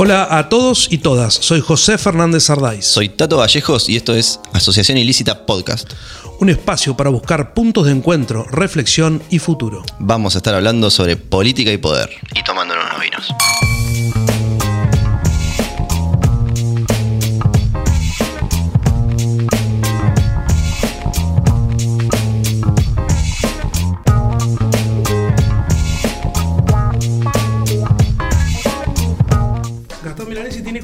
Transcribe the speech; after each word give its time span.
Hola 0.00 0.28
a 0.30 0.48
todos 0.48 0.86
y 0.92 0.98
todas, 0.98 1.34
soy 1.34 1.60
José 1.60 1.98
Fernández 1.98 2.48
Ardáiz. 2.50 2.86
Soy 2.86 3.08
Tato 3.08 3.38
Vallejos 3.38 3.88
y 3.88 3.96
esto 3.96 4.14
es 4.14 4.38
Asociación 4.52 4.96
Ilícita 4.96 5.44
Podcast. 5.44 5.92
Un 6.38 6.50
espacio 6.50 6.96
para 6.96 7.10
buscar 7.10 7.52
puntos 7.52 7.86
de 7.86 7.90
encuentro, 7.90 8.44
reflexión 8.44 9.20
y 9.28 9.40
futuro. 9.40 9.82
Vamos 9.98 10.36
a 10.36 10.38
estar 10.38 10.54
hablando 10.54 10.88
sobre 10.90 11.16
política 11.16 11.72
y 11.72 11.78
poder. 11.78 12.10
Y 12.32 12.44
tomándonos 12.44 12.84
unos 12.84 13.00
vinos. 13.00 13.34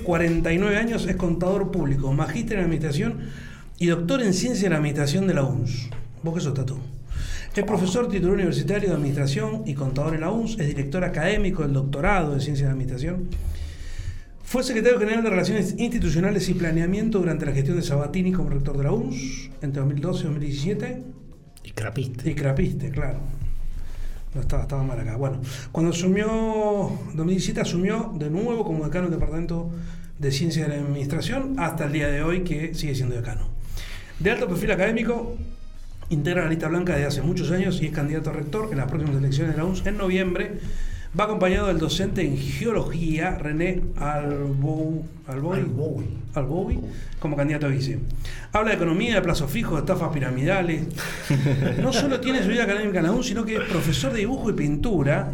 49 0.05 0.77
años, 0.77 1.07
es 1.07 1.17
contador 1.17 1.71
público, 1.71 2.13
magíster 2.13 2.59
en 2.59 2.65
administración 2.65 3.19
y 3.79 3.87
doctor 3.87 4.23
en 4.23 4.33
ciencia 4.35 4.65
de 4.65 4.71
la 4.71 4.77
administración 4.77 5.27
de 5.27 5.35
la 5.35 5.43
UNS. 5.43 5.89
¿Vos 6.23 6.35
qué 6.35 6.41
sos, 6.41 6.55
Tato? 6.55 6.79
Es 7.55 7.65
profesor 7.65 8.09
titular 8.09 8.35
universitario 8.35 8.89
de 8.89 8.95
administración 8.95 9.63
y 9.65 9.75
contador 9.75 10.15
en 10.15 10.23
la 10.23 10.31
UNS, 10.31 10.59
es 10.59 10.67
director 10.67 11.05
académico 11.05 11.63
del 11.63 11.73
doctorado 11.73 12.35
en 12.35 12.41
ciencia 12.41 12.67
de 12.67 12.73
administración. 12.73 13.29
Fue 14.43 14.63
secretario 14.63 14.99
general 14.99 15.25
de 15.25 15.31
Relaciones 15.31 15.75
Institucionales 15.79 16.49
y 16.49 16.55
Planeamiento 16.55 17.19
durante 17.19 17.47
la 17.47 17.53
gestión 17.53 17.77
de 17.77 17.83
Sabatini 17.83 18.33
como 18.33 18.51
rector 18.51 18.77
de 18.77 18.85
la 18.85 18.93
UNS 18.93 19.51
entre 19.63 19.81
2012 19.81 20.21
y 20.21 20.25
2017. 20.25 21.03
Y 21.65 21.71
crapiste. 21.71 22.31
Y 22.31 22.35
crapiste, 22.35 22.91
claro. 22.91 23.21
No 24.35 24.41
estaba, 24.41 24.63
estaba 24.63 24.83
mal 24.83 24.99
acá. 24.99 25.17
Bueno, 25.17 25.41
cuando 25.71 25.93
asumió, 25.93 26.27
2017 27.15 27.61
asumió 27.61 28.13
de 28.19 28.31
nuevo 28.31 28.65
como 28.65 28.85
decano 28.85 29.05
del 29.05 29.15
Departamento 29.15 29.71
de 30.19 30.33
Ciencia 30.33 30.65
de 30.65 30.77
la 30.77 30.83
Administración 30.83 31.55
hasta 31.59 31.85
el 31.85 31.93
día 31.93 32.09
de 32.09 32.23
hoy 32.23 32.43
que 32.43 32.75
sigue 32.75 32.95
siendo 32.95 33.15
decano. 33.15 33.49
De 34.19 34.31
alto 34.31 34.49
perfil 34.49 34.73
académico, 34.73 35.37
integra 36.11 36.45
la 36.45 36.51
lista 36.51 36.69
blanca 36.69 36.95
desde 36.95 37.07
hace 37.07 37.23
muchos 37.23 37.51
años 37.51 37.81
y 37.81 37.87
es 37.87 37.93
candidato 37.93 38.31
a 38.31 38.33
rector 38.33 38.69
en 38.71 38.79
las 38.79 38.89
próximas 38.89 39.17
elecciones 39.17 39.55
de 39.55 39.59
la 39.59 39.65
UNS 39.65 39.87
en 39.87 39.99
noviembre. 39.99 40.61
Va 41.19 41.25
acompañado 41.25 41.69
del 41.69 41.79
docente 41.79 42.23
en 42.23 42.37
geología 42.37 43.37
René 43.37 43.83
Albou. 43.97 45.07
Alboui, 45.27 46.81
como 47.21 47.37
candidato 47.37 47.67
a 47.67 47.69
vice. 47.69 47.99
Habla 48.53 48.71
de 48.71 48.77
economía, 48.77 49.15
de 49.15 49.23
plazos 49.23 49.51
fijos, 49.51 49.75
de 49.75 49.79
estafas 49.81 50.13
piramidales. 50.13 50.87
No 51.81 51.93
solo 51.93 52.21
tiene 52.21 52.43
su 52.43 52.49
vida 52.49 52.65
académica 52.65 52.99
en 52.99 53.05
la 53.07 53.13
UNS, 53.13 53.27
sino 53.27 53.45
que 53.45 53.57
es 53.57 53.63
profesor 53.63 54.13
de 54.13 54.19
dibujo 54.19 54.51
y 54.51 54.55
pintura, 54.55 55.31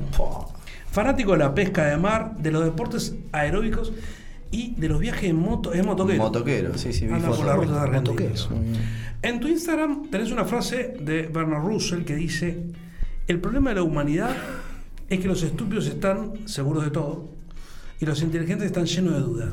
fanático 0.90 1.32
de 1.32 1.38
la 1.38 1.54
pesca 1.54 1.86
de 1.86 1.96
mar, 1.96 2.36
de 2.36 2.50
los 2.50 2.64
deportes 2.64 3.14
aeróbicos 3.32 3.92
y 4.50 4.74
de 4.76 4.88
los 4.88 5.00
viajes 5.00 5.30
en 5.30 5.36
moto. 5.36 5.72
Es 5.72 5.84
motoquero. 5.84 6.18
Motoquero, 6.18 6.76
sí, 6.76 6.92
sí, 6.92 7.06
Anda 7.06 7.28
por 7.28 7.36
fotos. 7.36 7.46
las 7.46 7.56
rutas 7.56 7.76
argentinas. 7.78 8.50
Motoquero. 8.50 8.78
En 9.22 9.40
tu 9.40 9.48
Instagram 9.48 10.10
tenés 10.10 10.30
una 10.30 10.44
frase 10.44 10.94
de 11.00 11.22
Bernard 11.22 11.62
Russell 11.64 12.04
que 12.04 12.14
dice: 12.14 12.64
El 13.26 13.40
problema 13.40 13.70
de 13.70 13.76
la 13.76 13.82
humanidad 13.82 14.36
es 15.10 15.20
que 15.20 15.28
los 15.28 15.42
estúpidos 15.42 15.86
están 15.86 16.48
seguros 16.48 16.84
de 16.84 16.90
todo 16.90 17.28
y 18.00 18.06
los 18.06 18.22
inteligentes 18.22 18.66
están 18.66 18.86
llenos 18.86 19.14
de 19.14 19.20
dudas. 19.20 19.48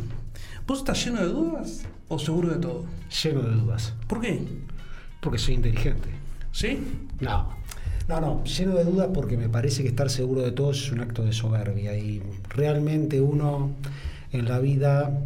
¿Vos 0.66 0.80
estás 0.80 1.03
lleno 1.03 1.19
de 1.19 1.27
dudas 1.27 1.81
o 2.08 2.19
seguro 2.19 2.49
de 2.49 2.59
todo? 2.59 2.86
Lleno 3.23 3.41
de 3.41 3.55
dudas. 3.55 3.94
¿Por 4.08 4.22
qué? 4.22 4.39
Porque 5.19 5.39
soy 5.39 5.55
inteligente. 5.55 6.09
¿Sí? 6.52 6.80
No. 7.19 7.58
No, 8.08 8.22
no, 8.22 8.44
lleno 8.45 8.75
de 8.75 8.86
dudas 8.86 9.09
porque 9.14 9.36
me 9.36 9.49
parece 9.49 9.81
que 9.81 9.89
estar 9.89 10.09
seguro 10.09 10.41
de 10.41 10.52
todo 10.52 10.72
es 10.72 10.91
un 10.91 11.02
acto 11.02 11.25
de 11.25 11.33
soberbia 11.33 11.97
y 11.97 12.23
realmente 12.49 13.19
uno 13.19 13.71
en 14.31 14.45
la 14.47 14.59
vida... 14.59 15.23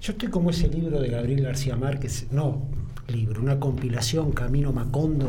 Yo 0.00 0.12
estoy 0.12 0.28
como 0.28 0.50
ese 0.50 0.68
libro 0.68 1.00
de 1.00 1.08
Gabriel 1.08 1.42
García 1.42 1.76
Márquez, 1.76 2.26
no 2.30 2.62
libro, 3.08 3.42
una 3.42 3.58
compilación 3.58 4.32
Camino 4.32 4.72
Macondo. 4.72 5.28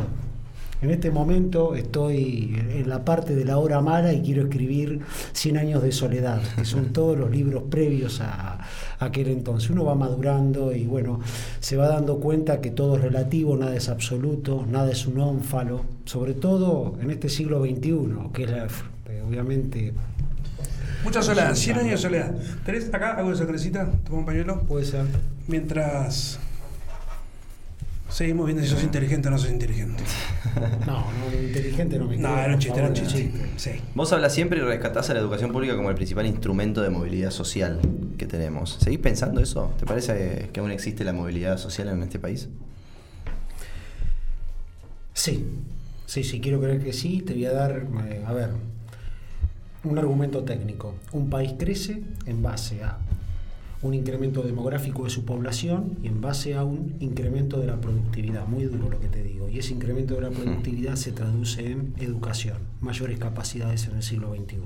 En 0.85 0.91
este 0.91 1.09
momento 1.09 1.73
estoy 1.73 2.55
en 2.75 2.87
la 2.87 3.03
parte 3.03 3.33
de 3.33 3.43
la 3.43 3.57
hora 3.57 3.81
mala 3.81 4.13
y 4.13 4.21
quiero 4.21 4.43
escribir 4.43 4.99
100 5.33 5.57
años 5.57 5.81
de 5.81 5.91
soledad, 5.91 6.43
que 6.55 6.63
son 6.63 6.85
todos 6.93 7.17
los 7.17 7.31
libros 7.31 7.63
previos 7.71 8.21
a, 8.21 8.59
a 8.99 9.05
aquel 9.05 9.29
entonces. 9.29 9.71
Uno 9.71 9.83
va 9.83 9.95
madurando 9.95 10.71
y 10.75 10.85
bueno, 10.85 11.21
se 11.59 11.75
va 11.75 11.87
dando 11.87 12.19
cuenta 12.19 12.61
que 12.61 12.69
todo 12.69 12.97
es 12.97 13.01
relativo, 13.01 13.57
nada 13.57 13.75
es 13.75 13.89
absoluto, 13.89 14.63
nada 14.69 14.91
es 14.91 15.07
un 15.07 15.19
ónfalo, 15.19 15.85
sobre 16.05 16.35
todo 16.35 16.93
en 17.01 17.09
este 17.09 17.29
siglo 17.29 17.61
XXI, 17.65 17.99
que 18.31 18.43
es 18.43 18.51
la- 18.51 18.67
obviamente 19.27 19.91
Mucha 21.03 21.23
soledad, 21.23 21.55
100 21.55 21.77
años 21.79 21.91
de 21.93 21.97
soledad. 21.97 22.35
¿Tenés 22.63 22.93
acá 22.93 23.13
algo 23.17 23.31
de 23.31 23.37
sacrecita? 23.37 23.91
Toma 24.05 24.19
un 24.19 24.25
pañuelo. 24.25 24.61
puede 24.61 24.85
ser. 24.85 25.05
Mientras 25.47 26.39
seguimos 28.09 28.45
viendo 28.45 28.63
si 28.63 28.69
sos 28.69 28.83
inteligente 28.83 29.27
o 29.27 29.31
no 29.31 29.37
sos 29.37 29.51
inteligente. 29.51 30.03
No, 30.85 31.11
no, 31.11 31.41
inteligente 31.41 31.99
no 31.99 32.05
me 32.05 32.17
No, 32.17 32.37
era 32.39 32.53
un 32.53 32.59
chiste, 32.59 32.79
era 32.79 32.87
un 32.87 32.93
chiste. 32.93 33.31
Sí. 33.57 33.71
Vos 33.93 34.13
hablas 34.13 34.33
siempre 34.33 34.59
y 34.59 34.61
rescatás 34.61 35.09
a 35.09 35.13
la 35.13 35.19
educación 35.19 35.51
pública 35.51 35.75
como 35.75 35.89
el 35.89 35.95
principal 35.95 36.25
instrumento 36.25 36.81
de 36.81 36.89
movilidad 36.89 37.31
social 37.31 37.79
que 38.17 38.25
tenemos. 38.25 38.77
¿Seguís 38.79 38.99
pensando 38.99 39.41
eso? 39.41 39.73
¿Te 39.77 39.85
parece 39.85 40.49
que 40.53 40.59
aún 40.61 40.71
existe 40.71 41.03
la 41.03 41.11
movilidad 41.11 41.57
social 41.57 41.89
en 41.89 42.03
este 42.03 42.19
país? 42.19 42.47
Sí, 45.13 45.45
sí, 46.05 46.23
sí, 46.23 46.39
quiero 46.39 46.61
creer 46.61 46.81
que 46.81 46.93
sí. 46.93 47.21
Te 47.21 47.33
voy 47.33 47.45
a 47.45 47.51
dar, 47.51 47.85
eh, 48.07 48.23
a 48.25 48.31
ver, 48.31 48.51
un 49.83 49.97
argumento 49.97 50.43
técnico. 50.43 50.95
Un 51.11 51.29
país 51.29 51.53
crece 51.57 52.03
en 52.25 52.41
base 52.41 52.83
a 52.83 52.97
un 53.81 53.93
incremento 53.93 54.41
demográfico 54.41 55.03
de 55.03 55.09
su 55.09 55.25
población 55.25 55.97
y 56.03 56.07
en 56.07 56.21
base 56.21 56.55
a 56.55 56.63
un 56.63 56.95
incremento 56.99 57.59
de 57.59 57.67
la 57.67 57.79
productividad. 57.79 58.47
Muy 58.47 58.63
duro 58.65 58.89
lo 58.89 58.99
que 58.99 59.07
te 59.07 59.23
digo. 59.23 59.49
Y 59.49 59.59
ese 59.59 59.73
incremento 59.73 60.15
de 60.15 60.21
la 60.21 60.29
productividad 60.29 60.95
se 60.95 61.11
traduce 61.11 61.71
en 61.71 61.93
educación, 61.99 62.57
mayores 62.81 63.19
capacidades 63.19 63.87
en 63.87 63.95
el 63.95 64.03
siglo 64.03 64.33
XXI. 64.33 64.57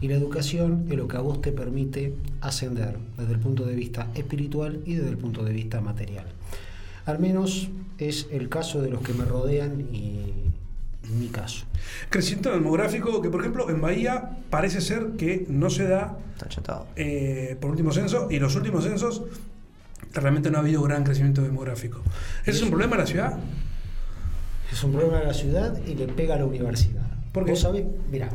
Y 0.00 0.08
la 0.08 0.16
educación 0.16 0.86
es 0.90 0.96
lo 0.96 1.06
que 1.06 1.16
a 1.16 1.20
vos 1.20 1.40
te 1.40 1.52
permite 1.52 2.14
ascender 2.40 2.98
desde 3.16 3.32
el 3.32 3.38
punto 3.38 3.64
de 3.64 3.76
vista 3.76 4.08
espiritual 4.14 4.80
y 4.84 4.94
desde 4.94 5.10
el 5.10 5.18
punto 5.18 5.44
de 5.44 5.52
vista 5.52 5.80
material. 5.80 6.26
Al 7.06 7.18
menos 7.18 7.68
es 7.98 8.26
el 8.30 8.48
caso 8.48 8.82
de 8.82 8.90
los 8.90 9.02
que 9.02 9.14
me 9.14 9.24
rodean 9.24 9.80
y 9.92 10.32
mi 11.10 11.28
caso. 11.28 11.66
Crecimiento 12.10 12.50
demográfico 12.50 13.20
que, 13.20 13.30
por 13.30 13.40
ejemplo, 13.40 13.68
en 13.70 13.80
Bahía 13.80 14.38
parece 14.50 14.80
ser 14.80 15.12
que 15.18 15.46
no 15.48 15.70
se 15.70 15.88
da 15.88 16.18
Está 16.48 16.84
eh, 16.96 17.56
por 17.60 17.70
último 17.70 17.92
censo 17.92 18.28
y 18.30 18.38
los 18.38 18.56
últimos 18.56 18.84
censos 18.84 19.22
realmente 20.12 20.50
no 20.50 20.58
ha 20.58 20.60
habido 20.60 20.82
gran 20.82 21.04
crecimiento 21.04 21.42
demográfico. 21.42 22.02
¿Ese 22.42 22.58
es 22.58 22.62
un 22.62 22.70
problema 22.70 22.96
de 22.96 23.02
la 23.02 23.06
ciudad? 23.06 23.38
Es 24.70 24.82
un 24.84 24.92
problema 24.92 25.18
de 25.20 25.26
la 25.26 25.34
ciudad 25.34 25.80
y 25.86 25.94
le 25.94 26.08
pega 26.08 26.34
a 26.34 26.38
la 26.38 26.46
universidad. 26.46 27.06
¿Por 27.32 27.44
qué? 27.44 27.52
Vos 27.52 27.60
sabés, 27.60 27.84
mira, 28.10 28.28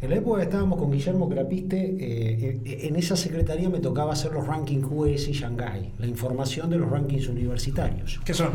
en 0.00 0.10
la 0.10 0.16
época 0.16 0.38
que 0.38 0.44
estábamos 0.44 0.78
con 0.78 0.92
Guillermo 0.92 1.28
Crapiste, 1.28 1.76
eh, 1.76 2.60
eh, 2.64 2.78
en 2.82 2.96
esa 2.96 3.16
secretaría 3.16 3.68
me 3.68 3.80
tocaba 3.80 4.12
hacer 4.12 4.32
los 4.32 4.46
rankings 4.46 4.86
US 4.90 5.28
y 5.28 5.32
Shanghai, 5.32 5.92
la 5.98 6.06
información 6.06 6.70
de 6.70 6.78
los 6.78 6.90
rankings 6.90 7.28
universitarios. 7.28 8.20
¿Qué 8.24 8.34
son? 8.34 8.50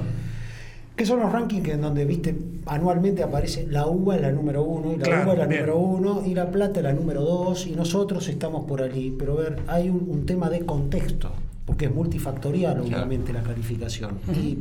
Que 0.99 1.05
son 1.05 1.21
los 1.21 1.31
rankings 1.31 1.69
en 1.69 1.79
donde, 1.79 2.03
viste, 2.03 2.35
anualmente 2.65 3.23
aparece 3.23 3.65
la 3.69 3.87
uva 3.87 4.17
es 4.17 4.21
la 4.21 4.33
número 4.33 4.63
uno, 4.63 4.91
y 4.91 4.97
la 4.97 5.03
Claro, 5.05 5.23
uva 5.23 5.31
es 5.33 5.39
la 5.39 5.45
bien. 5.45 5.61
número 5.61 5.79
uno, 5.79 6.23
y 6.25 6.33
la 6.35 6.51
plata 6.51 6.81
es 6.81 6.83
la 6.83 6.91
número 6.91 7.21
dos, 7.21 7.67
y 7.67 7.71
nosotros 7.71 8.27
estamos 8.27 8.65
por 8.65 8.81
allí. 8.81 9.15
Pero 9.17 9.39
a 9.39 9.41
ver, 9.43 9.59
hay 9.67 9.89
un, 9.89 10.05
un 10.09 10.25
tema 10.25 10.49
de 10.49 10.65
contexto, 10.65 11.31
porque 11.65 11.85
es 11.85 11.95
multifactorial, 11.95 12.81
obviamente, 12.81 13.31
la 13.31 13.41
calificación. 13.43 14.17
Y 14.35 14.57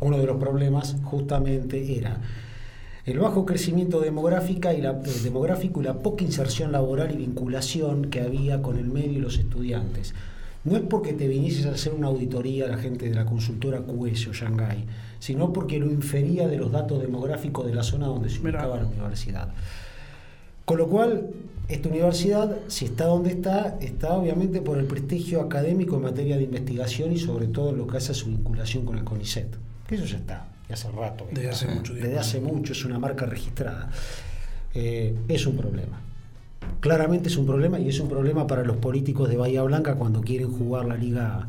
uno 0.00 0.18
de 0.18 0.26
los 0.26 0.36
problemas 0.38 0.96
justamente 1.04 1.96
era 1.96 2.20
el 3.06 3.20
bajo 3.20 3.46
crecimiento 3.46 4.00
demográfica 4.00 4.74
y 4.74 4.80
la, 4.82 4.90
eh, 4.90 5.20
demográfico 5.22 5.80
y 5.80 5.84
la 5.84 5.94
poca 5.94 6.24
inserción 6.24 6.72
laboral 6.72 7.12
y 7.12 7.18
vinculación 7.18 8.06
que 8.06 8.20
había 8.20 8.62
con 8.62 8.78
el 8.78 8.86
medio 8.86 9.12
y 9.12 9.18
los 9.20 9.38
estudiantes. 9.38 10.12
No 10.64 10.76
es 10.76 10.82
porque 10.82 11.12
te 11.12 11.28
vinieses 11.28 11.66
a 11.66 11.72
hacer 11.72 11.92
una 11.92 12.06
auditoría 12.06 12.64
a 12.64 12.68
la 12.68 12.78
gente 12.78 13.06
de 13.08 13.14
la 13.14 13.26
consultora 13.26 13.82
QS 13.82 14.28
o 14.28 14.32
Shanghai, 14.32 14.86
sino 15.18 15.52
porque 15.52 15.78
lo 15.78 15.90
infería 15.90 16.48
de 16.48 16.56
los 16.56 16.72
datos 16.72 17.02
demográficos 17.02 17.66
de 17.66 17.74
la 17.74 17.82
zona 17.82 18.06
donde 18.06 18.30
se 18.30 18.40
ubicaba 18.40 18.76
la 18.78 18.86
universidad. 18.86 19.48
Con 20.64 20.78
lo 20.78 20.88
cual, 20.88 21.28
esta 21.68 21.88
universidad, 21.90 22.56
si 22.68 22.86
está 22.86 23.04
donde 23.04 23.30
está, 23.30 23.76
está 23.82 24.14
obviamente 24.14 24.62
por 24.62 24.78
el 24.78 24.86
prestigio 24.86 25.42
académico 25.42 25.96
en 25.96 26.02
materia 26.02 26.38
de 26.38 26.44
investigación 26.44 27.12
y 27.12 27.18
sobre 27.18 27.48
todo 27.48 27.70
en 27.70 27.78
lo 27.78 27.86
que 27.86 27.98
hace 27.98 28.12
a 28.12 28.14
su 28.14 28.28
vinculación 28.28 28.86
con 28.86 28.96
el 28.96 29.04
CONICET. 29.04 29.56
Que 29.86 29.96
eso 29.96 30.06
ya 30.06 30.16
está, 30.16 30.48
de 30.66 30.72
hace 30.72 30.90
rato. 30.90 31.26
Desde 31.30 31.50
hace 31.50 31.66
mucho 31.66 31.92
tiempo. 31.92 32.06
Desde 32.06 32.18
hace 32.18 32.40
mucho, 32.40 32.72
es 32.72 32.84
una 32.86 32.98
marca 32.98 33.26
registrada. 33.26 33.90
Eh, 34.72 35.14
es 35.28 35.46
un 35.46 35.56
problema. 35.58 36.00
Claramente 36.80 37.28
es 37.28 37.36
un 37.36 37.46
problema 37.46 37.78
y 37.78 37.88
es 37.88 37.98
un 38.00 38.08
problema 38.08 38.46
para 38.46 38.62
los 38.64 38.76
políticos 38.76 39.28
de 39.28 39.36
Bahía 39.36 39.62
Blanca 39.62 39.94
cuando 39.96 40.20
quieren 40.20 40.50
jugar 40.50 40.84
la 40.84 40.96
liga 40.96 41.48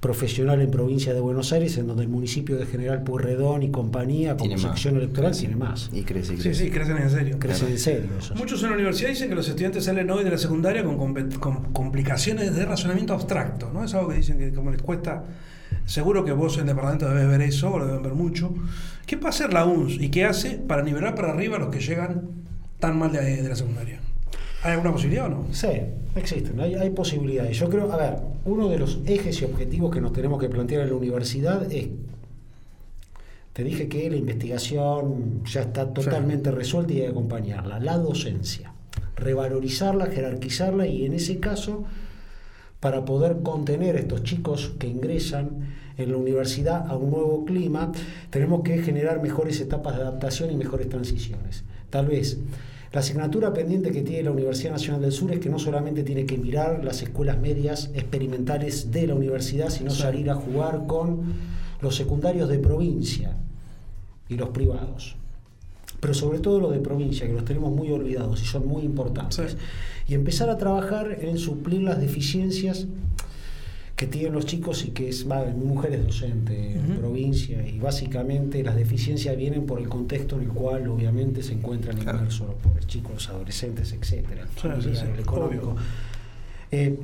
profesional 0.00 0.60
en 0.60 0.70
provincia 0.70 1.12
de 1.12 1.18
Buenos 1.20 1.52
Aires, 1.52 1.76
en 1.76 1.88
donde 1.88 2.04
el 2.04 2.08
municipio 2.08 2.56
de 2.56 2.66
General 2.66 3.02
Pueyrredón 3.02 3.64
y 3.64 3.70
compañía, 3.70 4.36
como 4.36 4.48
Tiene 4.50 4.62
más. 4.62 4.70
sección 4.72 4.96
electoral, 4.96 5.36
tiene 5.36 5.56
más. 5.56 5.90
Y 5.92 6.02
crece, 6.02 6.34
y 6.34 6.36
Sí, 6.36 6.42
crece. 6.44 6.64
sí, 6.66 6.70
crecen 6.70 6.98
en 6.98 7.10
serio. 7.10 7.36
Crece 7.40 7.66
en 7.68 7.78
serio 7.78 8.10
eso. 8.16 8.34
Muchos 8.36 8.62
en 8.62 8.68
la 8.70 8.74
universidad 8.76 9.08
dicen 9.10 9.28
que 9.28 9.34
los 9.34 9.48
estudiantes 9.48 9.84
salen 9.84 10.08
hoy 10.10 10.22
de 10.22 10.30
la 10.30 10.38
secundaria 10.38 10.84
con, 10.84 10.96
con 11.40 11.72
complicaciones 11.72 12.54
de 12.54 12.64
razonamiento 12.64 13.12
abstracto, 13.14 13.70
¿no? 13.72 13.82
Es 13.84 13.92
algo 13.94 14.10
que 14.10 14.16
dicen 14.16 14.38
que 14.38 14.52
como 14.52 14.70
les 14.70 14.82
cuesta. 14.82 15.24
Seguro 15.84 16.24
que 16.24 16.32
vos 16.32 16.54
en 16.56 16.60
el 16.60 16.66
departamento 16.68 17.08
debes 17.08 17.28
ver 17.28 17.42
eso, 17.42 17.72
o 17.72 17.78
lo 17.80 17.86
deben 17.86 18.02
ver 18.02 18.14
mucho. 18.14 18.54
¿Qué 19.04 19.16
puede 19.16 19.30
hacer 19.30 19.52
la 19.52 19.64
UNS 19.64 19.94
y 20.00 20.10
qué 20.10 20.26
hace 20.26 20.58
para 20.58 20.82
nivelar 20.82 21.14
para 21.16 21.32
arriba 21.32 21.56
a 21.56 21.58
los 21.58 21.70
que 21.70 21.80
llegan 21.80 22.28
tan 22.78 22.98
mal 22.98 23.10
de, 23.10 23.42
de 23.42 23.48
la 23.48 23.56
secundaria? 23.56 24.00
¿Hay 24.62 24.72
alguna 24.72 24.92
posibilidad 24.92 25.26
o 25.26 25.28
no? 25.28 25.46
Sí, 25.52 25.68
existen, 26.16 26.58
hay, 26.60 26.74
hay 26.74 26.90
posibilidades. 26.90 27.56
Yo 27.58 27.68
creo, 27.68 27.92
a 27.92 27.96
ver, 27.96 28.16
uno 28.44 28.68
de 28.68 28.78
los 28.78 29.00
ejes 29.06 29.40
y 29.40 29.44
objetivos 29.44 29.92
que 29.92 30.00
nos 30.00 30.12
tenemos 30.12 30.40
que 30.40 30.48
plantear 30.48 30.82
en 30.82 30.88
la 30.88 30.94
universidad 30.94 31.72
es, 31.72 31.88
te 33.52 33.64
dije 33.64 33.88
que 33.88 34.10
la 34.10 34.16
investigación 34.16 35.44
ya 35.44 35.62
está 35.62 35.92
totalmente 35.92 36.50
resuelta 36.50 36.92
y 36.92 36.96
hay 36.96 37.02
que 37.02 37.08
acompañarla, 37.08 37.80
la 37.80 37.98
docencia, 37.98 38.72
revalorizarla, 39.16 40.06
jerarquizarla 40.06 40.86
y 40.86 41.06
en 41.06 41.14
ese 41.14 41.38
caso, 41.38 41.84
para 42.80 43.04
poder 43.04 43.42
contener 43.42 43.96
a 43.96 44.00
estos 44.00 44.22
chicos 44.22 44.74
que 44.78 44.86
ingresan 44.86 45.74
en 45.96 46.12
la 46.12 46.18
universidad 46.18 46.86
a 46.88 46.96
un 46.96 47.10
nuevo 47.10 47.44
clima, 47.44 47.90
tenemos 48.30 48.62
que 48.62 48.80
generar 48.82 49.20
mejores 49.20 49.60
etapas 49.60 49.96
de 49.96 50.02
adaptación 50.02 50.52
y 50.52 50.56
mejores 50.56 50.88
transiciones. 50.88 51.64
Tal 51.90 52.06
vez 52.06 52.38
la 52.92 53.00
asignatura 53.00 53.52
pendiente 53.52 53.90
que 53.90 54.02
tiene 54.02 54.22
la 54.22 54.30
Universidad 54.30 54.72
Nacional 54.72 55.02
del 55.02 55.12
Sur 55.12 55.32
es 55.32 55.40
que 55.40 55.50
no 55.50 55.58
solamente 55.58 56.02
tiene 56.04 56.24
que 56.24 56.38
mirar 56.38 56.82
las 56.84 57.02
escuelas 57.02 57.38
medias 57.38 57.90
experimentales 57.94 58.90
de 58.90 59.06
la 59.06 59.14
universidad, 59.14 59.68
sino 59.68 59.90
Sí. 59.90 60.02
salir 60.02 60.30
a 60.30 60.34
jugar 60.34 60.86
con 60.86 61.34
los 61.82 61.96
secundarios 61.96 62.48
de 62.48 62.58
provincia 62.58 63.36
y 64.28 64.36
los 64.36 64.48
privados. 64.50 65.16
Pero 66.00 66.14
sobre 66.14 66.38
todo 66.38 66.60
los 66.60 66.72
de 66.72 66.78
provincia, 66.78 67.26
que 67.26 67.32
los 67.32 67.44
tenemos 67.44 67.72
muy 67.72 67.90
olvidados 67.90 68.40
y 68.42 68.46
son 68.46 68.66
muy 68.66 68.82
importantes. 68.84 69.52
Sí. 69.52 69.56
Y 70.08 70.14
empezar 70.14 70.48
a 70.48 70.56
trabajar 70.56 71.18
en 71.20 71.36
suplir 71.38 71.82
las 71.82 72.00
deficiencias 72.00 72.86
que 73.98 74.06
tienen 74.06 74.32
los 74.32 74.46
chicos 74.46 74.84
y 74.86 74.90
que 74.92 75.08
es, 75.08 75.28
va, 75.28 75.44
mi 75.44 75.64
mujer 75.64 75.92
es 75.92 76.06
docente 76.06 76.74
en 76.74 76.98
provincia 76.98 77.66
y 77.66 77.80
básicamente 77.80 78.62
las 78.62 78.76
deficiencias 78.76 79.36
vienen 79.36 79.66
por 79.66 79.80
el 79.80 79.88
contexto 79.88 80.36
en 80.36 80.42
el 80.42 80.48
cual 80.50 80.86
obviamente 80.88 81.42
se 81.42 81.54
encuentran 81.54 81.96
Claro. 81.98 82.18
inmersos 82.18 82.46
los 82.46 82.56
pobres 82.56 82.86
chicos, 82.86 83.12
los 83.14 83.28
adolescentes, 83.28 83.92
etcétera, 83.92 84.42
el 84.42 84.48
Sí, 84.50 84.54
familiar, 84.60 84.94
sí, 84.96 85.00
sí, 85.04 85.12
el 85.14 85.18
económico. 85.20 85.74
Eh, 86.70 86.96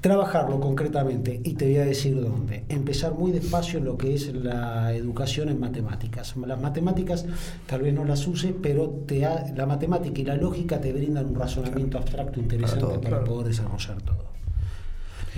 trabajarlo 0.00 0.58
concretamente 0.58 1.38
y 1.44 1.52
te 1.52 1.66
voy 1.66 1.76
a 1.78 1.84
decir 1.84 2.18
dónde. 2.18 2.64
Empezar 2.70 3.12
muy 3.12 3.30
despacio 3.32 3.78
en 3.80 3.84
lo 3.84 3.98
que 3.98 4.14
es 4.14 4.32
la 4.32 4.94
educación 4.94 5.50
en 5.50 5.60
matemáticas. 5.60 6.34
Las 6.46 6.60
matemáticas 6.60 7.26
tal 7.66 7.82
vez 7.82 7.92
no 7.92 8.06
las 8.06 8.26
use, 8.26 8.54
pero 8.62 8.88
te 9.06 9.26
ha- 9.26 9.44
la 9.54 9.66
matemática 9.66 10.18
y 10.20 10.24
la 10.24 10.36
lógica 10.36 10.80
te 10.80 10.94
brindan 10.94 11.26
un 11.26 11.34
razonamiento 11.34 11.98
abstracto 11.98 12.40
interesante 12.40 12.80
Para 12.86 12.94
para, 12.94 13.00
todo, 13.02 13.10
claro. 13.10 13.24
poder 13.26 13.48
desarrollar 13.48 14.00
todo. 14.00 14.37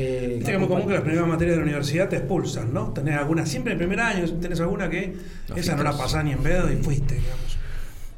Eh, 0.02 0.42
es 0.46 0.58
muy 0.58 0.66
común 0.66 0.86
que 0.86 0.94
las 0.94 1.02
primeras 1.02 1.28
materias 1.28 1.56
de 1.56 1.56
la 1.58 1.64
universidad 1.64 2.08
te 2.08 2.16
expulsan, 2.16 2.72
¿no? 2.72 2.90
Tenés 2.92 3.16
alguna, 3.18 3.44
siempre 3.44 3.72
en 3.72 3.78
primer 3.78 4.00
año, 4.00 4.24
tenés 4.40 4.58
alguna 4.60 4.88
que 4.88 5.14
Los 5.48 5.58
esa 5.58 5.76
no 5.76 5.82
la 5.82 5.92
pasás 5.96 6.24
ni 6.24 6.32
en 6.32 6.38
pedo 6.38 6.72
y 6.72 6.76
fuiste, 6.76 7.16
digamos. 7.16 7.58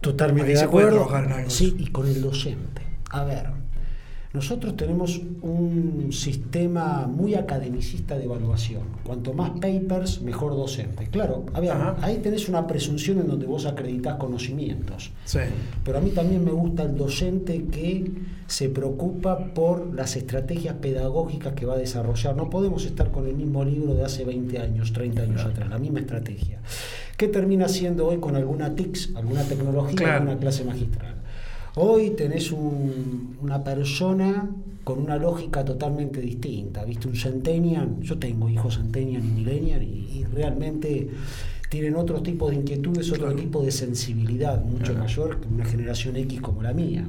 Totalmente 0.01 0.51
Ahí 0.51 0.55
de 0.55 0.61
se 0.61 0.69
puede 0.69 0.87
acuerdo. 0.87 1.07
trabajar 1.07 1.31
en 1.31 1.39
algo. 1.39 1.51
Sí, 1.51 1.75
y 1.79 1.87
con 1.91 2.07
el 2.07 2.23
docente. 2.23 2.83
A 3.11 3.25
ver, 3.25 3.47
nosotros 4.33 4.77
tenemos 4.77 5.21
un 5.43 6.09
sistema 6.11 7.07
muy 7.07 7.35
academicista 7.35 8.17
de 8.17 8.25
evaluación. 8.25 8.83
Cuanto 9.05 9.35
más 9.35 9.51
papers, 9.61 10.23
mejor 10.23 10.53
docente. 10.57 11.09
Claro, 11.09 11.45
a 11.53 11.61
ver, 11.61 11.71
Ajá. 11.73 11.97
ahí 12.01 12.17
tenés 12.19 12.49
una 12.49 12.67
presunción 12.67 13.19
en 13.19 13.27
donde 13.29 13.45
vos 13.47 13.67
acreditas 13.67 14.17
conocimientos. 14.17 15.11
Sí. 15.27 15.41
Pero 15.85 15.99
a 15.99 16.01
mí 16.01 16.11
también 16.11 16.45
me 16.45 16.51
gusta 16.53 16.85
el 16.85 16.97
docente 16.97 17.67
que 17.71 18.11
se 18.47 18.69
preocupa 18.71 19.53
por 19.55 19.95
las 19.95 20.17
estrategias 20.17 20.77
pedagógicas 20.77 21.53
que 21.53 21.67
va 21.67 21.75
a 21.75 21.79
desarrollar. 21.79 22.35
No 22.35 22.49
podemos 22.49 22.87
estar 22.87 23.11
con 23.11 23.27
el 23.27 23.35
mismo 23.35 23.65
libro 23.65 23.95
de 23.95 24.05
hace 24.05 24.25
20 24.25 24.59
años, 24.59 24.93
30 24.95 25.23
años 25.23 25.45
atrás, 25.45 25.69
la 25.69 25.79
misma 25.79 26.01
estrategia. 26.01 26.61
¿Qué 27.19 27.29
termina 27.29 27.69
siendo 27.69 28.07
hoy 28.09 28.17
con 28.19 28.35
alguna 28.37 28.75
TICS, 28.75 29.15
alguna 29.15 29.43
tecnología, 29.45 29.97
Claro. 29.97 30.15
alguna 30.23 30.39
clase 30.39 30.65
magistral? 30.65 31.17
Hoy 31.75 32.11
tenés 32.11 32.53
un- 32.53 33.37
una 33.41 33.65
persona 33.65 34.51
con 34.85 34.99
una 34.99 35.17
lógica 35.17 35.65
totalmente 35.65 36.21
distinta, 36.21 36.85
¿viste? 36.85 37.09
Un 37.09 37.17
centennial, 37.17 37.97
yo 38.01 38.19
tengo 38.19 38.49
hijos 38.49 38.75
centennial 38.77 39.25
y 39.25 39.29
millennial 39.29 39.83
y, 39.83 40.19
y 40.19 40.25
realmente 40.25 41.09
tienen 41.71 41.97
otro 41.97 42.21
tipo 42.23 42.51
de 42.51 42.57
inquietudes, 42.57 43.09
otro 43.11 43.27
Claro. 43.29 43.37
tipo 43.41 43.63
de 43.63 43.71
sensibilidad 43.71 44.63
mucho 44.63 44.93
Claro. 44.93 44.99
mayor 45.01 45.41
que 45.41 45.49
una 45.49 45.65
generación 45.65 46.17
X 46.17 46.41
como 46.41 46.63
la 46.63 46.73
mía. 46.75 47.07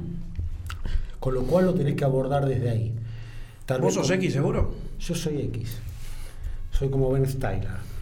Con 1.20 1.34
lo 1.34 1.42
cual 1.42 1.66
lo 1.66 1.74
tenés 1.74 1.94
que 1.96 2.04
abordar 2.04 2.46
desde 2.46 2.70
ahí. 2.70 2.92
Tal 3.66 3.80
¿Vos 3.82 3.94
sos 3.94 4.10
X 4.10 4.32
seguro? 4.32 4.72
Yo 5.00 5.14
soy 5.14 5.40
X. 5.42 5.76
Soy 6.70 6.88
como 6.88 7.10
Ben 7.10 7.26
Styler. 7.26 7.93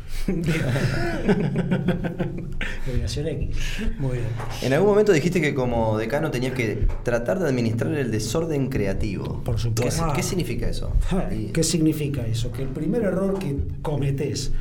X. 3.16 3.56
Muy 3.98 4.18
bien. 4.18 4.28
En 4.62 4.72
algún 4.72 4.88
momento 4.90 5.12
dijiste 5.12 5.40
que 5.40 5.54
como 5.54 5.96
decano 5.98 6.30
tenías 6.30 6.54
que 6.54 6.86
tratar 7.02 7.38
de 7.38 7.48
administrar 7.48 7.92
el 7.94 8.10
desorden 8.10 8.68
creativo. 8.68 9.42
Por 9.44 9.58
supuesto. 9.58 10.06
¿Qué, 10.08 10.12
qué 10.16 10.22
significa 10.22 10.68
eso? 10.68 10.92
Y- 11.32 11.46
¿Qué 11.46 11.62
significa 11.62 12.26
eso? 12.26 12.52
Que 12.52 12.62
el 12.62 12.68
primer 12.68 13.02
error 13.02 13.38
que 13.38 13.56
cometés 13.82 14.52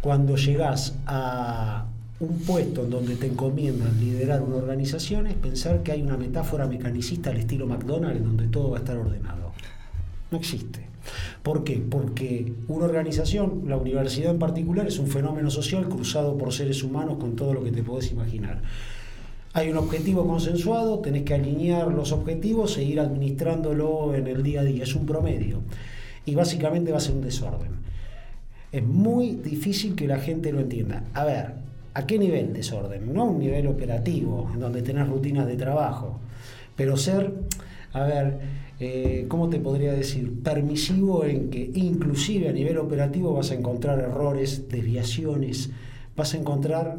cuando 0.00 0.36
llegás 0.36 0.96
a 1.06 1.86
un 2.20 2.38
puesto 2.40 2.84
en 2.84 2.90
donde 2.90 3.16
te 3.16 3.26
encomiendan 3.26 3.98
liderar 3.98 4.42
una 4.42 4.56
organización 4.56 5.26
es 5.26 5.34
pensar 5.34 5.82
que 5.82 5.92
hay 5.92 6.02
una 6.02 6.16
metáfora 6.18 6.66
mecanicista 6.66 7.30
al 7.30 7.38
estilo 7.38 7.66
McDonald's 7.66 8.18
en 8.18 8.24
donde 8.24 8.46
todo 8.48 8.70
va 8.70 8.76
a 8.78 8.80
estar 8.80 8.96
ordenado. 8.98 9.52
No 10.30 10.38
existe. 10.38 10.89
¿Por 11.42 11.64
qué? 11.64 11.82
Porque 11.88 12.52
una 12.68 12.84
organización, 12.84 13.64
la 13.66 13.76
universidad 13.76 14.30
en 14.30 14.38
particular, 14.38 14.86
es 14.86 14.98
un 14.98 15.06
fenómeno 15.06 15.50
social 15.50 15.88
cruzado 15.88 16.36
por 16.36 16.52
seres 16.52 16.82
humanos 16.82 17.18
con 17.18 17.36
todo 17.36 17.54
lo 17.54 17.64
que 17.64 17.72
te 17.72 17.82
podés 17.82 18.12
imaginar. 18.12 18.60
Hay 19.52 19.68
un 19.68 19.78
objetivo 19.78 20.26
consensuado, 20.26 21.00
tenés 21.00 21.24
que 21.24 21.34
alinear 21.34 21.88
los 21.88 22.12
objetivos 22.12 22.78
e 22.78 22.84
ir 22.84 23.00
administrándolo 23.00 24.14
en 24.14 24.28
el 24.28 24.42
día 24.44 24.60
a 24.60 24.64
día. 24.64 24.84
Es 24.84 24.94
un 24.94 25.06
promedio. 25.06 25.60
Y 26.24 26.36
básicamente 26.36 26.92
va 26.92 26.98
a 26.98 27.00
ser 27.00 27.16
un 27.16 27.22
desorden. 27.22 27.70
Es 28.70 28.84
muy 28.84 29.34
difícil 29.34 29.96
que 29.96 30.06
la 30.06 30.18
gente 30.18 30.52
lo 30.52 30.60
entienda. 30.60 31.02
A 31.14 31.24
ver, 31.24 31.54
¿a 31.94 32.06
qué 32.06 32.18
nivel 32.18 32.52
desorden? 32.52 33.12
No 33.12 33.22
a 33.22 33.24
un 33.24 33.40
nivel 33.40 33.66
operativo, 33.66 34.48
en 34.54 34.60
donde 34.60 34.82
tenés 34.82 35.08
rutinas 35.08 35.48
de 35.48 35.56
trabajo, 35.56 36.20
pero 36.76 36.96
ser, 36.96 37.32
a 37.92 38.04
ver, 38.04 38.38
eh, 38.78 39.26
¿cómo 39.28 39.48
te 39.48 39.58
podría 39.58 39.92
decir? 39.92 40.42
Permisivo 40.42 41.24
en 41.24 41.50
que 41.50 41.70
inclusive 41.74 42.48
a 42.48 42.52
nivel 42.52 42.78
operativo 42.78 43.34
vas 43.34 43.50
a 43.50 43.54
encontrar 43.54 43.98
errores, 43.98 44.68
desviaciones, 44.68 45.70
vas 46.16 46.34
a 46.34 46.38
encontrar 46.38 46.98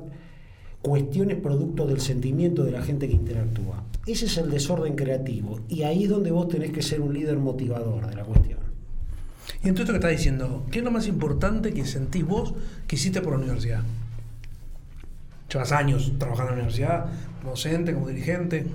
cuestiones 0.82 1.38
producto 1.38 1.88
del 1.88 2.02
sentimiento 2.02 2.64
de 2.64 2.72
la 2.72 2.82
gente 2.82 3.08
que 3.08 3.14
interactúa. 3.14 3.84
Ese 4.06 4.26
es 4.26 4.38
el 4.38 4.50
desorden 4.50 4.96
creativo 4.96 5.60
y 5.70 5.84
ahí 5.84 6.06
es 6.06 6.10
donde 6.10 6.32
vos 6.32 6.48
tenés 6.48 6.72
que 6.72 6.82
ser 6.82 7.02
un 7.02 7.14
líder 7.14 7.38
motivador 7.38 8.08
de 8.08 8.16
la 8.16 8.24
cuestión. 8.24 8.60
Y 9.64 9.68
en 9.68 9.76
todo 9.76 9.84
esto 9.84 9.94
que 9.94 9.98
estás 9.98 10.12
diciendo, 10.12 10.66
¿qué 10.72 10.80
es 10.80 10.86
lo 10.86 10.92
más 10.92 11.08
importante 11.08 11.72
que 11.74 11.86
sentís 11.86 12.26
vos 12.26 12.54
que 12.88 12.96
hiciste 12.96 13.22
por 13.22 13.34
la 13.34 13.40
universidad? 13.40 13.84
Llevas 15.52 15.72
años 15.72 16.14
trabajando 16.18 16.54
en 16.54 16.58
la 16.58 16.64
universidad, 16.64 17.06
como 17.40 17.52
docente, 17.52 17.94
como 17.94 18.08
dirigente. 18.08 18.66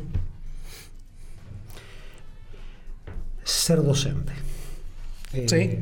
Ser 3.46 3.82
docente. 3.82 4.32
Eh, 5.32 5.46
Sí. 5.48 5.78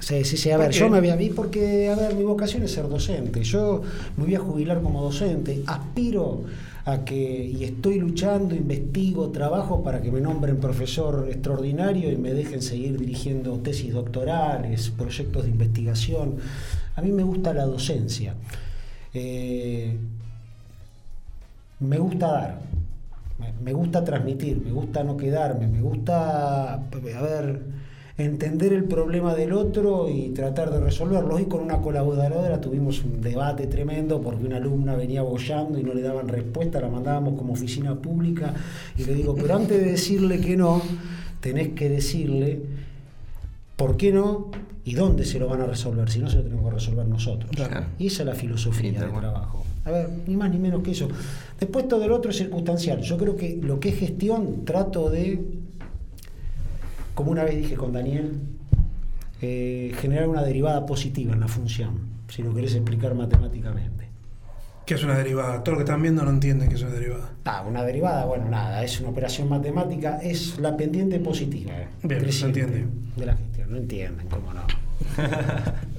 Sí, 0.00 0.24
sí, 0.24 0.36
sí. 0.36 0.50
A 0.50 0.56
¿Por 0.56 0.66
ver, 0.66 0.72
qué? 0.72 0.78
yo 0.78 0.88
me 0.88 1.00
voy 1.00 1.10
a 1.10 1.16
vi 1.16 1.30
porque, 1.30 1.88
a 1.90 1.96
ver, 1.96 2.14
mi 2.14 2.22
vocación 2.24 2.62
es 2.62 2.72
ser 2.72 2.88
docente. 2.88 3.42
Yo 3.44 3.82
me 4.16 4.24
voy 4.24 4.34
a 4.34 4.38
jubilar 4.40 4.80
como 4.82 5.02
docente. 5.02 5.62
Aspiro 5.66 6.44
a 6.86 7.04
que, 7.04 7.44
y 7.46 7.64
estoy 7.64 7.98
luchando, 7.98 8.54
investigo, 8.54 9.30
trabajo 9.30 9.82
para 9.82 10.00
que 10.02 10.10
me 10.12 10.20
nombren 10.20 10.58
profesor 10.58 11.26
extraordinario 11.30 12.10
y 12.12 12.16
me 12.16 12.32
dejen 12.34 12.62
seguir 12.62 12.98
dirigiendo 12.98 13.58
tesis 13.58 13.92
doctorales, 13.92 14.90
proyectos 14.90 15.44
de 15.44 15.50
investigación. 15.50 16.36
A 16.96 17.02
mí 17.02 17.10
me 17.12 17.22
gusta 17.22 17.52
la 17.54 17.64
docencia. 17.64 18.34
Eh, 19.14 19.96
me 21.80 21.98
gusta 21.98 22.26
dar, 22.28 22.60
me- 23.62 23.72
gusta 23.72 24.04
transmitir, 24.04 24.60
me 24.64 24.70
gusta 24.72 25.02
no 25.04 25.16
quedarme, 25.16 25.66
me 25.66 25.80
gusta, 25.80 26.74
a 26.74 27.22
ver, 27.22 27.60
entender 28.16 28.72
el 28.72 28.84
problema 28.84 29.34
del 29.34 29.52
otro 29.52 30.08
y 30.08 30.28
tratar 30.28 30.70
de 30.70 30.78
resolverlo. 30.80 31.34
Hoy 31.34 31.46
con 31.46 31.60
una 31.62 31.78
colaboradora 31.80 32.60
tuvimos 32.60 33.02
un 33.04 33.20
debate 33.20 33.66
tremendo 33.66 34.20
porque 34.20 34.44
una 34.46 34.58
alumna 34.58 34.94
venía 34.94 35.22
bollando 35.22 35.78
y 35.78 35.82
no 35.82 35.94
le 35.94 36.02
daban 36.02 36.28
respuesta, 36.28 36.80
la 36.80 36.88
mandábamos 36.88 37.36
como 37.36 37.54
oficina 37.54 37.94
pública 37.96 38.54
y 38.96 39.04
le 39.04 39.14
digo, 39.14 39.34
pero 39.34 39.56
antes 39.56 39.80
de 39.80 39.90
decirle 39.90 40.40
que 40.40 40.56
no, 40.56 40.80
tenés 41.40 41.70
que 41.70 41.88
decirle 41.88 42.60
por 43.76 43.96
qué 43.96 44.12
no 44.12 44.50
¿Y 44.86 44.92
dónde 44.96 45.24
se 45.24 45.38
lo 45.38 45.48
van 45.48 45.62
a 45.62 45.66
resolver? 45.66 46.10
Si 46.10 46.18
no, 46.18 46.28
se 46.28 46.36
lo 46.36 46.42
tenemos 46.42 46.66
que 46.66 46.74
resolver 46.74 47.06
nosotros. 47.06 47.50
Claro. 47.56 47.86
Y 47.98 48.08
esa 48.08 48.22
es 48.22 48.26
la 48.26 48.34
filosofía 48.34 48.92
Sí, 48.92 48.98
del 48.98 49.10
trabajo. 49.18 49.64
A 49.84 49.90
ver, 49.90 50.08
ni 50.26 50.36
más 50.36 50.50
ni 50.50 50.58
menos 50.58 50.82
que 50.82 50.92
eso. 50.92 51.08
Después 51.60 51.86
todo 51.88 52.04
el 52.04 52.12
otro 52.12 52.30
es 52.30 52.36
circunstancial. 52.38 53.00
Yo 53.02 53.18
creo 53.18 53.36
que 53.36 53.58
lo 53.62 53.80
que 53.80 53.90
es 53.90 53.98
gestión, 53.98 54.64
trato 54.64 55.10
de, 55.10 55.40
como 57.14 57.30
una 57.30 57.44
vez 57.44 57.56
dije 57.56 57.74
con 57.76 57.92
Daniel, 57.92 58.32
eh, 59.42 59.92
generar 60.00 60.28
una 60.28 60.42
derivada 60.42 60.86
positiva 60.86 61.34
en 61.34 61.40
la 61.40 61.48
función, 61.48 61.98
si 62.28 62.42
lo 62.42 62.54
querés 62.54 62.74
explicar 62.74 63.14
matemáticamente. 63.14 64.04
¿Qué 64.86 64.94
es 64.94 65.04
una 65.04 65.16
derivada? 65.16 65.62
Todo 65.64 65.74
lo 65.74 65.78
que 65.78 65.84
están 65.84 66.02
viendo 66.02 66.22
no 66.24 66.30
entienden 66.30 66.68
que 66.68 66.74
es 66.74 66.82
una 66.82 66.92
derivada. 66.92 67.30
Ah, 67.44 67.64
una 67.66 67.82
derivada, 67.84 68.24
bueno, 68.26 68.48
nada, 68.50 68.82
es 68.84 69.00
una 69.00 69.10
operación 69.10 69.48
matemática, 69.48 70.18
es 70.22 70.58
la 70.58 70.76
pendiente 70.76 71.18
positiva. 71.20 71.72
eh, 71.72 71.88
Bien, 72.02 72.20
se 72.20 72.24
creciente 72.26 72.60
entiende. 72.60 72.90
De 73.16 73.26
la 73.26 73.34
gestión, 73.36 73.70
no 73.70 73.76
entienden, 73.78 74.26
cómo 74.28 74.52
no. 74.52 74.62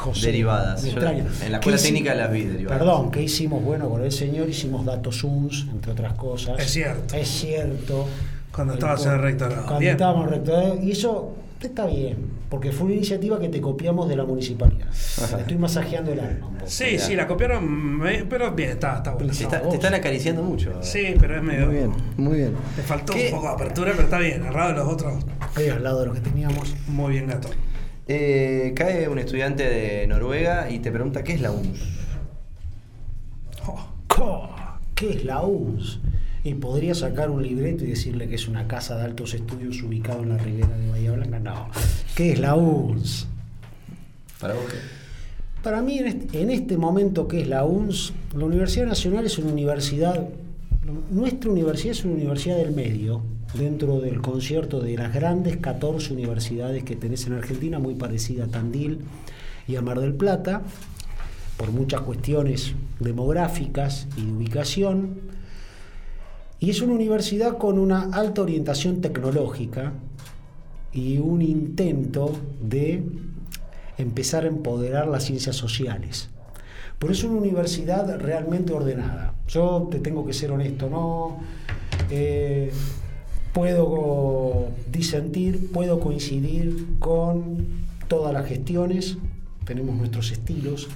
José, 0.00 0.26
Derivadas. 0.26 0.82
Yo 0.84 0.98
en 1.00 1.04
la 1.04 1.12
¿Qué 1.60 1.70
escuela 1.70 1.78
técnica 1.78 2.14
las 2.14 2.32
vi 2.32 2.42
derivadas. 2.44 2.78
Perdón, 2.78 3.10
¿qué 3.10 3.22
hicimos? 3.22 3.62
Bueno, 3.62 3.88
con 3.88 4.02
el 4.02 4.10
señor 4.12 4.48
hicimos 4.48 4.84
datos 4.86 5.22
UNS, 5.24 5.66
entre 5.72 5.92
otras 5.92 6.14
cosas. 6.14 6.58
Es 6.58 6.70
cierto. 6.70 7.14
Es 7.14 7.28
cierto. 7.28 8.06
Cuando 8.52 8.74
estabas 8.74 9.04
en 9.06 9.12
el 9.12 9.18
rectorado. 9.20 9.62
Cuando 9.62 9.78
Bien. 9.80 9.92
estábamos 9.92 10.26
en 10.26 10.28
el 10.28 10.34
rectorado. 10.40 10.78
Y 10.82 10.90
eso 10.92 11.34
está 11.60 11.84
bien, 11.86 12.16
porque 12.48 12.72
fue 12.72 12.86
una 12.86 12.94
iniciativa 12.96 13.38
que 13.38 13.48
te 13.50 13.60
copiamos 13.60 14.08
de 14.08 14.16
la 14.16 14.24
municipalidad. 14.24 14.86
Te 15.36 15.40
estoy 15.42 15.58
masajeando 15.58 16.12
el 16.12 16.20
alma 16.20 16.46
un 16.48 16.54
poco. 16.54 16.70
Sí, 16.70 16.98
sí, 16.98 17.14
la 17.14 17.26
copiaron, 17.26 18.00
pero 18.30 18.50
bien, 18.52 18.70
está, 18.70 18.96
está 18.96 19.10
bueno. 19.12 19.32
Te, 19.32 19.42
está- 19.44 19.60
te 19.60 19.74
están 19.76 19.92
acariciando 19.94 20.42
mucho. 20.42 20.72
Sí, 20.82 21.14
pero 21.20 21.36
es 21.36 21.42
medio. 21.42 21.66
Muy 21.66 21.74
bien, 21.74 21.92
muy 22.16 22.36
bien. 22.38 22.54
Le 22.76 22.82
faltó 22.82 23.12
¿Qué? 23.12 23.26
un 23.26 23.30
poco 23.36 23.48
de 23.48 23.52
apertura, 23.54 23.90
pero 23.92 24.04
está 24.04 24.18
bien. 24.18 24.42
Al 24.44 24.54
lado 24.54 24.68
de 24.70 24.74
los 24.76 24.88
otros, 24.88 25.24
Ahí 25.54 25.68
al 25.68 25.82
lado 25.84 26.00
de 26.00 26.06
lo 26.06 26.12
que 26.14 26.20
teníamos. 26.20 26.74
muy 26.88 27.12
bien 27.12 27.26
gato. 27.26 27.50
Eh, 28.12 28.72
cae 28.74 29.08
un 29.08 29.20
estudiante 29.20 29.62
de 29.62 30.04
Noruega 30.08 30.68
y 30.68 30.80
te 30.80 30.90
pregunta 30.90 31.22
qué 31.22 31.34
es 31.34 31.40
la 31.40 31.52
UNS. 31.52 31.78
Oh, 34.18 34.50
¿Qué 34.96 35.10
es 35.10 35.24
la 35.24 35.42
UNS? 35.42 36.00
Y 36.42 36.54
podría 36.54 36.96
sacar 36.96 37.30
un 37.30 37.40
libreto 37.40 37.84
y 37.84 37.90
decirle 37.90 38.28
que 38.28 38.34
es 38.34 38.48
una 38.48 38.66
casa 38.66 38.96
de 38.96 39.04
altos 39.04 39.34
estudios 39.34 39.80
ubicada 39.84 40.20
en 40.24 40.30
la 40.30 40.38
ribera 40.38 40.76
de 40.76 40.90
Bahía 40.90 41.12
Blanca. 41.12 41.38
No. 41.38 41.68
¿Qué 42.16 42.32
es 42.32 42.40
la 42.40 42.56
UNS? 42.56 43.28
Para 44.40 44.54
vos 44.54 44.64
qué? 44.68 44.78
Para 45.62 45.80
mí, 45.80 46.00
en 46.00 46.08
este, 46.08 46.42
en 46.42 46.50
este 46.50 46.76
momento 46.76 47.28
que 47.28 47.42
es 47.42 47.46
la 47.46 47.64
UNS, 47.64 48.12
la 48.34 48.44
Universidad 48.44 48.86
Nacional 48.86 49.24
es 49.26 49.38
una 49.38 49.52
universidad, 49.52 50.28
nuestra 51.12 51.48
universidad 51.48 51.92
es 51.92 52.04
una 52.04 52.14
universidad 52.14 52.56
del 52.56 52.72
medio, 52.72 53.22
dentro 53.54 54.00
del 54.00 54.20
concierto 54.20 54.80
de 54.80 54.96
las 54.96 55.12
grandes 55.12 55.56
14 55.56 56.12
universidades 56.12 56.84
que 56.84 56.96
tenés 56.96 57.26
en 57.26 57.34
Argentina, 57.34 57.78
muy 57.78 57.94
parecida 57.94 58.44
a 58.44 58.48
Tandil 58.48 59.00
y 59.66 59.76
a 59.76 59.82
Mar 59.82 60.00
del 60.00 60.14
Plata, 60.14 60.62
por 61.56 61.72
muchas 61.72 62.00
cuestiones 62.02 62.74
demográficas 63.00 64.06
y 64.16 64.24
de 64.26 64.32
ubicación. 64.32 65.20
Y 66.58 66.70
es 66.70 66.80
una 66.80 66.94
universidad 66.94 67.58
con 67.58 67.78
una 67.78 68.10
alta 68.12 68.42
orientación 68.42 69.00
tecnológica 69.00 69.92
y 70.92 71.18
un 71.18 71.42
intento 71.42 72.36
de 72.60 73.02
empezar 73.98 74.44
a 74.44 74.48
empoderar 74.48 75.08
las 75.08 75.24
ciencias 75.24 75.56
sociales. 75.56 76.28
Por 76.98 77.10
eso 77.10 77.26
es 77.26 77.32
una 77.32 77.40
universidad 77.40 78.18
realmente 78.18 78.72
ordenada. 78.72 79.34
Yo 79.48 79.88
te 79.90 80.00
tengo 80.00 80.26
que 80.26 80.32
ser 80.32 80.52
honesto, 80.52 80.90
no 80.90 81.38
eh, 82.10 82.70
puedo 83.52 84.68
disentir, 84.90 85.70
puedo 85.72 86.00
coincidir 86.00 86.86
con 86.98 87.66
todas 88.08 88.32
las 88.32 88.46
gestiones, 88.46 89.16
tenemos 89.64 89.96
nuestros 89.96 90.30
estilos, 90.30 90.88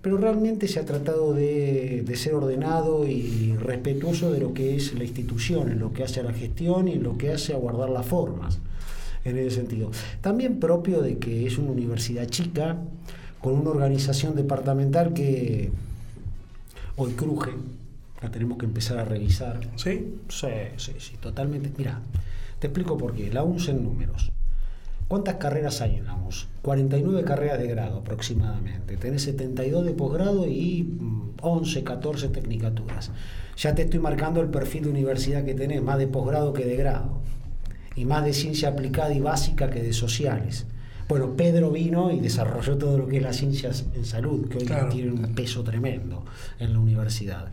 pero 0.00 0.16
realmente 0.16 0.66
se 0.68 0.80
ha 0.80 0.84
tratado 0.84 1.32
de, 1.32 2.02
de 2.04 2.16
ser 2.16 2.34
ordenado 2.34 3.06
y 3.06 3.54
respetuoso 3.56 4.32
de 4.32 4.40
lo 4.40 4.52
que 4.52 4.74
es 4.76 4.94
la 4.94 5.04
institución, 5.04 5.70
en 5.70 5.78
lo 5.78 5.92
que 5.92 6.02
hace 6.02 6.20
a 6.20 6.24
la 6.24 6.32
gestión 6.32 6.88
y 6.88 6.92
en 6.92 7.02
lo 7.02 7.16
que 7.16 7.30
hace 7.30 7.54
a 7.54 7.56
guardar 7.56 7.90
las 7.90 8.06
formas 8.06 8.58
en 9.24 9.38
ese 9.38 9.56
sentido. 9.56 9.90
También 10.20 10.58
propio 10.58 11.02
de 11.02 11.18
que 11.18 11.46
es 11.46 11.58
una 11.58 11.70
universidad 11.70 12.26
chica, 12.26 12.78
con 13.40 13.54
una 13.54 13.70
organización 13.70 14.36
departamental 14.36 15.12
que 15.12 15.70
hoy 16.96 17.12
cruje, 17.12 17.50
la 18.22 18.30
tenemos 18.30 18.58
que 18.58 18.66
empezar 18.66 18.98
a 18.98 19.04
revisar. 19.04 19.60
¿Sí? 19.76 20.14
Sí, 20.28 20.46
sí, 20.76 20.92
sí, 20.98 21.16
totalmente. 21.20 21.72
Mira, 21.76 22.00
te 22.58 22.68
explico 22.68 22.96
por 22.96 23.14
qué. 23.14 23.32
La 23.32 23.42
UNS 23.42 23.68
en 23.68 23.82
números. 23.84 24.30
¿Cuántas 25.08 25.34
carreras 25.36 25.80
hay 25.82 25.96
en 25.96 26.06
la 26.06 26.14
UNS? 26.14 26.48
49 26.62 27.24
carreras 27.24 27.58
de 27.58 27.66
grado 27.66 27.98
aproximadamente. 27.98 28.96
Tenés 28.96 29.22
72 29.22 29.84
de 29.84 29.92
posgrado 29.92 30.46
y 30.46 30.84
mm, 30.84 31.32
11, 31.42 31.84
14 31.84 32.28
tecnicaturas. 32.28 33.10
Ya 33.58 33.74
te 33.74 33.82
estoy 33.82 34.00
marcando 34.00 34.40
el 34.40 34.48
perfil 34.48 34.84
de 34.84 34.90
universidad 34.90 35.44
que 35.44 35.54
tenés, 35.54 35.82
más 35.82 35.98
de 35.98 36.06
posgrado 36.06 36.52
que 36.52 36.64
de 36.64 36.76
grado. 36.76 37.20
Y 37.94 38.06
más 38.06 38.24
de 38.24 38.32
ciencia 38.32 38.70
aplicada 38.70 39.12
y 39.12 39.20
básica 39.20 39.68
que 39.68 39.82
de 39.82 39.92
sociales. 39.92 40.66
Bueno, 41.08 41.36
Pedro 41.36 41.70
vino 41.70 42.10
y 42.10 42.20
desarrolló 42.20 42.78
todo 42.78 42.96
lo 42.96 43.06
que 43.06 43.18
es 43.18 43.22
las 43.22 43.36
ciencias 43.36 43.84
en 43.94 44.06
salud, 44.06 44.48
que 44.48 44.58
hoy 44.58 44.64
Claro. 44.64 44.88
tienen 44.88 45.12
un 45.22 45.34
peso 45.34 45.62
tremendo 45.62 46.24
en 46.58 46.72
la 46.72 46.78
universidad. 46.78 47.48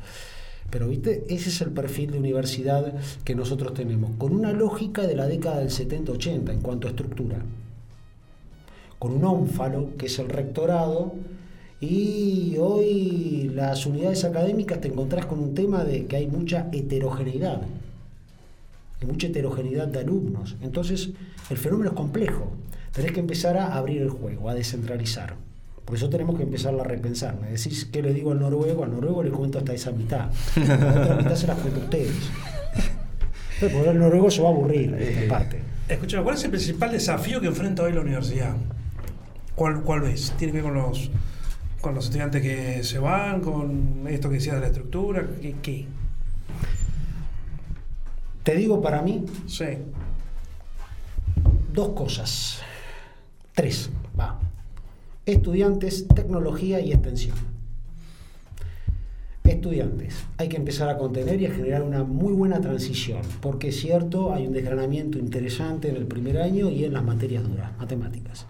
Pero, 0.70 0.88
¿viste? 0.88 1.26
Ese 1.30 1.50
es 1.50 1.62
el 1.62 1.72
perfil 1.72 2.12
de 2.12 2.20
universidad 2.20 2.94
que 3.24 3.36
nosotros 3.36 3.74
tenemos, 3.74 4.12
con 4.18 4.34
una 4.34 4.52
lógica 4.52 5.08
de 5.08 5.16
la 5.16 5.28
década 5.28 5.60
del 5.60 5.70
70-80 5.70 6.52
en 6.52 6.62
cuanto 6.62 6.88
a 6.88 6.92
estructura. 6.92 7.38
Con 9.00 9.14
un 9.14 9.24
ónfalo, 9.24 9.98
que 9.98 10.08
es 10.08 10.20
el 10.20 10.30
rectorado, 10.30 11.14
y 11.82 12.58
hoy 12.60 13.52
las 13.56 13.86
unidades 13.86 14.26
académicas 14.26 14.82
te 14.82 14.90
encontrás 14.90 15.26
con 15.26 15.40
un 15.40 15.54
tema 15.56 15.86
de 15.86 16.06
que 16.06 16.18
hay 16.18 16.28
mucha 16.28 16.70
heterogeneidad, 16.74 17.62
mucha 19.08 19.28
heterogeneidad 19.28 19.88
de 19.88 20.00
alumnos. 20.00 20.58
Entonces, 20.62 21.12
el 21.50 21.58
fenómeno 21.58 21.92
es 21.92 21.96
complejo. 21.96 22.52
Tenés 22.92 23.14
que 23.14 23.22
empezar 23.22 23.58
a 23.58 23.76
abrir 23.76 24.02
el 24.02 24.10
juego, 24.10 24.50
a 24.50 24.56
descentralizar. 24.56 25.36
Por 25.90 25.98
eso 25.98 26.08
tenemos 26.08 26.38
que 26.38 26.44
empezar 26.44 26.80
a 26.80 26.84
repensar. 26.84 27.36
Me 27.42 27.48
decís, 27.50 27.86
¿qué 27.92 28.04
le 28.04 28.14
digo 28.14 28.32
al 28.32 28.40
noruego? 28.40 28.84
Al 28.84 28.92
noruego 28.92 29.24
le 29.24 29.32
cuento 29.32 29.58
hasta 29.58 29.74
esa 29.74 29.92
mitad. 29.92 30.30
La 30.56 31.02
otra 31.02 31.16
mitad 31.16 31.34
se 31.36 31.48
las 31.48 31.58
cuento 31.58 31.80
a 31.80 31.84
ustedes. 31.86 32.30
Pero 33.60 33.76
por 33.80 33.88
el 33.88 33.98
noruego 33.98 34.30
se 34.30 34.40
va 34.44 34.50
a 34.50 34.52
aburrir 34.52 34.94
esta 34.94 35.28
parte. 35.28 35.60
Escúchame, 35.88 36.22
¿cuál 36.24 36.36
es 36.36 36.44
el 36.44 36.52
principal 36.52 36.92
desafío 36.92 37.42
que 37.42 37.48
enfrenta 37.48 37.82
hoy 37.82 37.92
la 37.94 38.02
universidad? 38.02 38.56
¿Cuál, 39.56 39.82
cuál 39.82 40.02
ves? 40.02 40.32
¿Tiene 40.38 40.54
que 40.54 40.62
ver 40.62 40.72
con 40.72 40.76
los, 40.80 41.10
con 41.82 41.96
los 41.96 42.06
estudiantes 42.06 42.44
que 42.44 42.84
se 42.84 43.00
van, 43.00 43.42
con 43.42 44.06
esto 44.08 44.30
que 44.30 44.36
decías 44.36 44.54
de 44.58 44.62
la 44.62 44.68
estructura? 44.68 45.26
¿Qué? 45.42 45.56
qué? 45.64 45.88
Te 48.44 48.54
digo 48.56 48.80
para 48.80 49.02
mí 49.02 49.26
Sí. 49.48 49.66
dos 51.74 51.90
cosas. 51.90 52.60
Tres. 53.56 53.90
Estudiantes, 55.30 56.08
tecnología 56.08 56.80
y 56.80 56.92
extensión. 56.92 57.36
Estudiantes, 59.44 60.16
hay 60.38 60.50
que 60.50 60.58
empezar 60.58 60.90
a 60.90 60.98
contener 60.98 61.40
y 61.40 61.46
a 61.46 61.52
generar 61.52 61.84
una 61.84 62.04
muy 62.04 62.34
buena 62.34 62.60
transición, 62.60 63.22
porque 63.40 63.68
es 63.68 63.80
cierto, 63.80 64.34
hay 64.34 64.48
un 64.48 64.54
desgranamiento 64.54 65.20
interesante 65.20 65.90
en 65.90 65.98
el 65.98 66.08
primer 66.08 66.40
año 66.40 66.72
y 66.72 66.84
en 66.84 66.94
las 66.94 67.04
materias 67.04 67.48
duras, 67.48 67.78
matemáticas, 67.78 68.48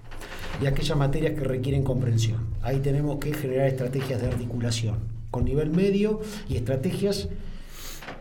y 0.62 0.68
aquellas 0.68 0.98
materias 0.98 1.34
que 1.34 1.44
requieren 1.44 1.84
comprensión. 1.84 2.48
Ahí 2.62 2.80
tenemos 2.80 3.20
que 3.20 3.34
generar 3.34 3.68
estrategias 3.68 4.22
de 4.22 4.28
articulación 4.28 5.00
con 5.32 5.44
nivel 5.44 5.72
medio 5.72 6.22
y 6.48 6.56
estrategias 6.56 7.28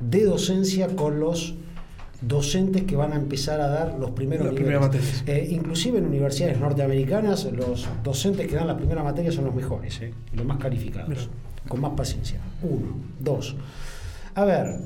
de 0.01 0.25
docencia 0.25 0.97
con 0.97 1.21
los 1.21 1.55
docentes 2.21 2.83
que 2.83 2.97
van 2.97 3.13
a 3.13 3.17
empezar 3.17 3.61
a 3.61 3.69
dar 3.69 3.97
los 3.99 4.11
primeros 4.11 4.47
Las 4.47 4.55
niveles. 4.55 4.79
primeras 4.79 4.95
materias. 5.03 5.25
Eh, 5.27 5.49
inclusive 5.53 5.99
en 5.99 6.07
universidades 6.07 6.59
norteamericanas, 6.59 7.45
los 7.53 7.89
docentes 8.03 8.47
que 8.49 8.57
dan 8.57 8.67
la 8.67 8.77
primera 8.77 9.03
materia 9.03 9.31
son 9.33 9.45
los 9.45 9.55
mejores, 9.55 10.01
eh, 10.01 10.13
los 10.35 10.45
más 10.45 10.59
calificados, 10.59 11.09
Mira. 11.09 11.21
con 11.69 11.81
más 11.81 11.93
paciencia. 11.93 12.41
Uno, 12.63 12.97
dos. 13.21 13.55
A 14.35 14.45
ver, 14.45 14.81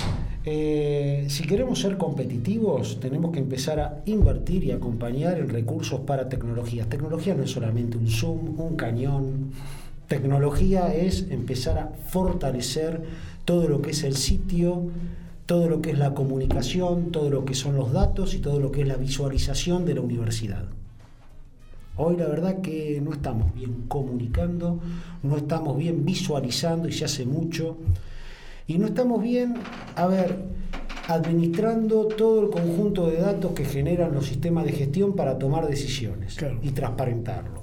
eh, 0.45 1.27
si 1.29 1.45
queremos 1.45 1.81
ser 1.81 1.97
competitivos, 1.99 3.01
tenemos 3.01 3.33
que 3.33 3.39
empezar 3.39 3.81
a 3.81 4.03
invertir 4.07 4.65
y 4.65 4.73
acompañar 4.73 5.39
en 5.39 5.49
recursos 5.51 6.01
para 6.01 6.29
tecnologías. 6.29 6.89
Tecnología 6.89 7.35
no 7.35 7.43
es 7.45 7.51
solamente 7.51 7.99
un 7.99 8.09
Zoom, 8.09 8.59
un 8.61 8.77
cañón. 8.77 9.51
Tecnología 10.09 10.95
es 10.95 11.27
empezar 11.31 11.79
a 11.79 11.93
fortalecer 12.09 13.03
todo 13.45 13.69
lo 13.69 13.83
que 13.83 13.91
es 13.91 14.05
el 14.05 14.17
sitio, 14.17 14.85
todo 15.47 15.69
lo 15.69 15.83
que 15.83 15.91
es 15.91 15.99
la 15.99 16.15
comunicación, 16.15 17.11
todo 17.11 17.31
lo 17.31 17.45
que 17.45 17.55
son 17.55 17.77
los 17.77 17.93
datos 17.93 18.35
y 18.35 18.39
todo 18.39 18.61
lo 18.61 18.71
que 18.73 18.83
es 18.83 18.89
la 18.89 18.97
visualización 18.97 19.85
de 19.85 19.95
la 19.95 20.01
universidad. 20.01 20.65
Hoy 21.97 22.17
la 22.17 22.27
verdad 22.27 22.61
que 22.63 23.01
no 23.03 23.13
estamos 23.13 23.53
bien 23.55 23.85
comunicando, 23.89 24.81
no 25.23 25.37
estamos 25.37 25.77
bien 25.77 26.05
visualizando 26.05 26.89
y 26.89 26.93
se 26.93 27.05
hace 27.05 27.27
mucho. 27.27 27.77
Y 28.67 28.79
no 28.79 28.87
estamos 28.87 29.23
bien, 29.23 29.55
a 29.97 30.07
ver, 30.07 30.39
administrando 31.09 32.07
todo 32.07 32.43
el 32.45 32.51
conjunto 32.51 33.09
de 33.09 33.19
datos 33.19 33.53
que 33.53 33.65
generan 33.65 34.15
los 34.15 34.27
sistemas 34.27 34.65
de 34.65 34.73
gestión 34.73 35.15
para 35.15 35.39
tomar 35.39 35.67
decisiones 35.67 36.37
Claro. 36.37 36.59
y 36.63 36.71
transparentarlo. 36.71 37.63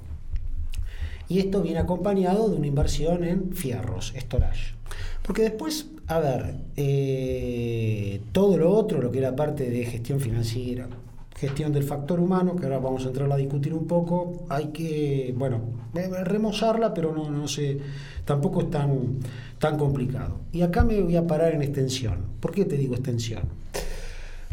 Y 1.28 1.38
esto 1.38 1.62
viene 1.62 1.78
acompañado 1.78 2.48
de 2.48 2.56
una 2.56 2.66
inversión 2.66 3.24
en 3.24 3.52
fierros, 3.52 4.12
storage. 4.16 4.74
Porque 5.22 5.42
después, 5.42 5.86
a 6.10 6.18
ver, 6.18 6.54
eh, 6.76 8.20
todo 8.32 8.58
lo 8.58 8.70
otro, 8.74 9.00
lo 9.00 9.12
que 9.12 9.18
era 9.18 9.34
parte 9.36 9.70
de 9.70 9.84
gestión 9.84 10.18
financiera, 10.18 10.88
gestión 11.38 11.72
del 11.72 11.84
factor 11.84 12.18
humano, 12.18 12.56
que 12.56 12.64
ahora 12.64 12.78
vamos 12.80 13.04
a 13.04 13.08
entrar 13.08 13.30
a 13.30 13.36
discutir 13.36 13.72
un 13.72 13.86
poco, 13.86 14.44
hay 14.48 14.66
que, 14.66 15.32
bueno, 15.38 15.60
eh, 15.94 16.08
remozarla, 16.24 16.92
pero 16.92 17.12
no, 17.14 17.30
no 17.30 17.46
sé, 17.46 17.78
tampoco 18.24 18.62
es 18.62 18.70
tan, 18.70 19.18
tan 19.60 19.78
complicado. 19.78 20.40
Y 20.52 20.62
acá 20.62 20.82
me 20.82 21.00
voy 21.00 21.14
a 21.14 21.26
parar 21.26 21.54
en 21.54 21.62
extensión. 21.62 22.16
¿Por 22.40 22.50
qué 22.50 22.64
te 22.64 22.76
digo 22.76 22.94
extensión? 22.94 23.42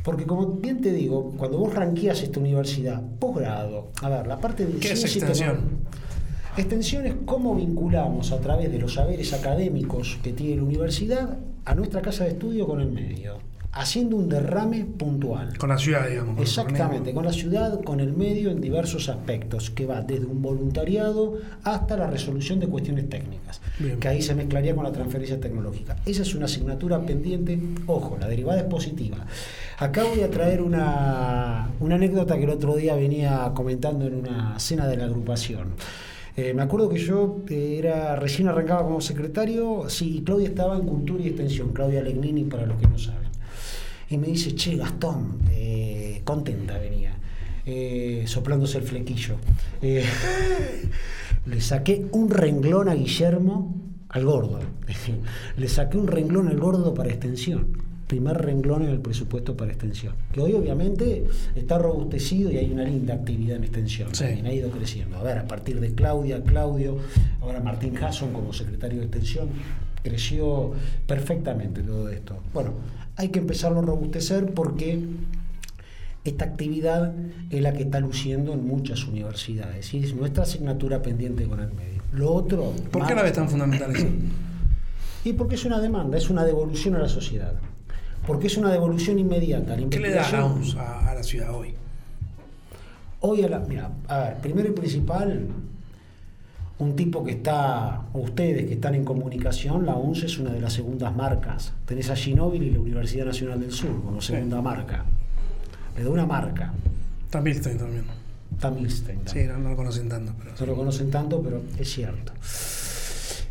Porque 0.03 0.25
como 0.25 0.45
bien 0.53 0.79
te 0.79 0.93
digo, 0.93 1.33
cuando 1.37 1.57
vos 1.57 1.73
ranqueas 1.73 2.21
esta 2.21 2.39
universidad, 2.39 3.01
posgrado, 3.19 3.87
a 4.03 4.09
ver, 4.09 4.27
la 4.27 4.37
parte 4.39 4.63
de 4.65 4.79
¿Qué 4.79 4.91
es 4.93 5.03
extensión? 5.03 5.55
tecnología- 5.55 5.77
Extensión 6.57 7.05
es 7.05 7.13
cómo 7.27 7.53
vinculamos 7.55 8.31
a 8.31 8.39
través 8.39 8.71
de 8.71 8.79
los 8.79 8.95
saberes 8.95 9.31
académicos 9.31 10.17
que 10.23 10.33
tiene 10.33 10.55
la 10.55 10.63
universidad 10.63 11.37
a 11.65 11.75
nuestra 11.75 12.01
casa 12.01 12.23
de 12.23 12.31
estudio 12.31 12.65
con 12.65 12.81
el 12.81 12.91
medio, 12.91 13.37
haciendo 13.73 14.15
un 14.15 14.27
derrame 14.27 14.83
puntual. 14.83 15.55
Con 15.59 15.69
la 15.69 15.77
ciudad, 15.77 16.09
digamos. 16.09 16.41
Exactamente, 16.41 17.13
con 17.13 17.25
la 17.25 17.31
ciudad, 17.31 17.83
con 17.83 17.99
el 17.99 18.11
medio 18.11 18.49
en 18.49 18.59
diversos 18.59 19.07
aspectos, 19.07 19.69
que 19.69 19.85
va 19.85 20.01
desde 20.01 20.25
un 20.25 20.41
voluntariado 20.41 21.37
hasta 21.63 21.95
la 21.95 22.07
resolución 22.07 22.59
de 22.59 22.65
cuestiones 22.65 23.07
técnicas, 23.07 23.61
Bien. 23.77 23.99
que 23.99 24.07
ahí 24.07 24.23
se 24.23 24.33
mezclaría 24.33 24.73
con 24.73 24.83
la 24.83 24.91
transferencia 24.91 25.39
tecnológica. 25.39 25.97
Esa 26.07 26.23
es 26.23 26.33
una 26.33 26.45
asignatura 26.45 26.99
pendiente, 27.05 27.59
ojo, 27.85 28.17
la 28.19 28.27
derivada 28.27 28.61
es 28.61 28.65
positiva. 28.65 29.27
Acá 29.77 30.05
voy 30.05 30.21
a 30.21 30.31
traer 30.31 30.63
una, 30.63 31.69
una 31.79 31.95
anécdota 31.95 32.35
que 32.35 32.45
el 32.45 32.49
otro 32.49 32.75
día 32.75 32.95
venía 32.95 33.51
comentando 33.53 34.07
en 34.07 34.15
una 34.15 34.57
cena 34.57 34.87
de 34.87 34.97
la 34.97 35.03
agrupación. 35.03 35.75
Eh, 36.37 36.53
me 36.53 36.61
acuerdo 36.61 36.87
que 36.87 36.99
yo 36.99 37.43
eh, 37.49 37.77
era 37.79 38.15
recién 38.15 38.47
arrancaba 38.47 38.83
como 38.83 39.01
secretario, 39.01 39.89
sí, 39.89 40.17
y 40.17 40.21
Claudia 40.21 40.49
estaba 40.49 40.77
en 40.77 40.85
Cultura 40.85 41.23
y 41.23 41.29
Extensión, 41.29 41.73
Claudia 41.73 42.03
Legnini 42.03 42.43
para 42.43 42.67
los 42.67 42.79
que 42.79 42.85
no 42.85 42.99
saben. 42.99 43.27
Y 44.07 44.17
me 44.17 44.27
dice, 44.27 44.53
che, 44.53 44.75
Gastón, 44.77 45.39
eh, 45.49 46.21
contenta 46.23 46.77
venía, 46.77 47.17
soplándose 48.27 48.77
el 48.77 48.83
flequillo. 48.83 49.37
Le 49.81 51.61
saqué 51.61 52.05
un 52.11 52.29
renglón 52.29 52.87
a 52.87 52.93
Guillermo, 52.93 53.75
al 54.09 54.25
gordo. 54.25 54.59
le 55.57 55.67
saqué 55.67 55.97
un 55.97 56.07
renglón 56.07 56.49
al 56.49 56.59
gordo 56.59 56.93
para 56.93 57.09
extensión. 57.09 57.86
Primer 58.07 58.37
renglón 58.37 58.83
en 58.83 58.89
el 58.89 58.99
presupuesto 58.99 59.57
para 59.57 59.71
extensión. 59.71 60.13
Que 60.31 60.39
hoy 60.39 60.53
obviamente 60.53 61.25
está 61.55 61.77
robustecido 61.77 62.49
y 62.49 62.57
hay 62.57 62.71
una 62.71 62.85
linda 62.85 63.13
actividad 63.13 63.57
en 63.57 63.65
extensión. 63.65 64.15
Sí. 64.15 64.23
También 64.23 64.45
ha 64.45 64.53
ido 64.53 64.69
creciendo. 64.71 65.17
A 65.17 65.23
ver, 65.23 65.37
a 65.37 65.47
partir 65.47 65.79
de 65.81 65.93
Claudia, 65.93 66.41
Claudio, 66.41 66.97
ahora 67.41 67.59
Martín 67.59 67.97
Hasson 67.97 68.31
como 68.31 68.53
secretario 68.53 68.99
de 68.99 69.05
extensión, 69.05 69.49
creció 70.03 70.71
perfectamente 71.05 71.81
todo 71.81 72.09
esto. 72.09 72.41
Bueno, 72.53 72.75
hay 73.17 73.29
que 73.29 73.39
empezarlo 73.39 73.79
a 73.79 73.81
robustecer 73.81 74.53
porque 74.53 74.99
esta 76.23 76.45
actividad 76.45 77.13
es 77.49 77.61
la 77.61 77.73
que 77.73 77.83
está 77.83 77.99
luciendo 77.99 78.53
en 78.53 78.65
muchas 78.65 79.05
universidades 79.05 79.93
y 79.93 80.03
es 80.03 80.15
nuestra 80.15 80.43
asignatura 80.43 81.01
pendiente 81.01 81.45
con 81.45 81.59
el 81.59 81.71
medio. 81.73 82.01
Lo 82.13 82.33
otro... 82.33 82.73
¿Por 82.91 83.05
qué 83.05 83.15
la 83.15 83.23
ves 83.23 83.33
tan 83.33 83.49
fundamental 83.49 83.95
eso? 83.95 84.07
Y 85.23 85.33
porque 85.33 85.55
es 85.55 85.65
una 85.65 85.81
demanda, 85.81 86.17
es 86.17 86.29
una 86.29 86.45
devolución 86.45 86.95
a 86.95 86.99
la 86.99 87.09
sociedad. 87.09 87.53
Porque 88.27 88.47
es 88.47 88.57
una 88.57 88.71
devolución 88.71 89.17
inmediata. 89.17 89.75
La 89.77 89.89
¿Qué 89.89 89.99
le 89.99 90.11
da 90.11 90.29
la 90.31 90.45
UNS 90.45 90.75
a, 90.75 91.09
a 91.09 91.15
la 91.15 91.23
ciudad 91.23 91.55
hoy? 91.55 91.73
Hoy 93.21 93.41
a 93.43 93.47
la. 93.49 93.59
Mira, 93.59 93.89
a 94.07 94.17
ver, 94.19 94.37
primero 94.39 94.67
y 94.69 94.73
principal, 94.73 95.47
un 96.79 96.95
tipo 96.95 97.23
que 97.23 97.31
está, 97.31 98.01
ustedes 98.13 98.65
que 98.67 98.73
están 98.73 98.93
en 98.95 99.05
comunicación, 99.05 99.85
la 99.85 99.95
UNS 99.95 100.23
es 100.23 100.37
una 100.37 100.51
de 100.51 100.59
las 100.59 100.73
segundas 100.73 101.15
marcas. 101.15 101.73
Tenés 101.85 102.09
a 102.09 102.15
Ginóbili 102.15 102.67
y 102.67 102.71
la 102.71 102.79
Universidad 102.81 103.25
Nacional 103.25 103.59
del 103.61 103.71
Sur 103.71 104.03
como 104.03 104.21
Sí. 104.21 104.33
segunda 104.33 104.61
marca. 104.61 105.05
Le 105.97 106.03
da 106.03 106.09
una 106.09 106.25
marca. 106.25 106.73
Está 107.25 107.41
Milstein 107.41 107.77
también. 107.77 108.03
Está 108.53 108.69
Milstein 108.71 109.19
Sí, 109.19 109.25
también. 109.25 109.47
no, 109.53 109.59
no 109.59 109.69
lo 109.71 109.75
conocen 109.77 110.09
tanto. 110.09 110.33
Pero 110.37 110.51
No 110.59 110.65
lo 110.67 110.75
conocen 110.75 111.09
tanto, 111.09 111.41
pero 111.41 111.61
es 111.79 111.89
cierto. 111.91 112.33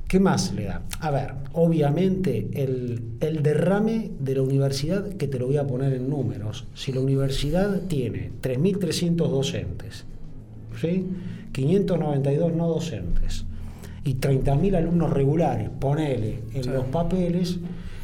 ¿Qué 0.09 0.21
más 0.21 0.53
le 0.55 0.64
da? 0.66 0.83
A 1.01 1.11
ver, 1.11 1.35
obviamente 1.53 2.49
el, 2.55 3.03
el 3.21 3.42
derrame 3.42 4.12
de 4.21 4.35
la 4.37 4.42
universidad, 4.42 5.09
que 5.14 5.27
te 5.27 5.38
lo 5.38 5.47
voy 5.47 5.57
a 5.57 5.66
poner 5.66 5.92
en 5.95 6.09
números. 6.09 6.66
Si 6.75 6.92
la 6.92 7.01
universidad 7.01 7.81
tiene 7.88 8.31
3.300 8.40 9.16
docentes, 9.29 10.05
¿sí? 10.81 11.07
592 11.53 12.53
no 12.55 12.69
docentes 12.69 13.45
y 14.05 14.14
30.000 14.16 14.77
alumnos 14.77 15.11
regulares, 15.12 15.71
ponele 15.81 16.40
en 16.55 16.64
Sí. 16.64 16.71
los 16.71 16.85
papeles, 16.85 17.59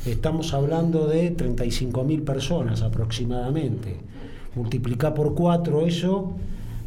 estamos 0.07 0.53
hablando 0.55 1.07
de 1.07 1.37
35.000 1.37 2.25
personas 2.25 2.83
aproximadamente. 2.83 3.97
Multiplica 4.57 5.15
por 5.15 5.35
4 5.35 5.87
eso, 5.87 6.33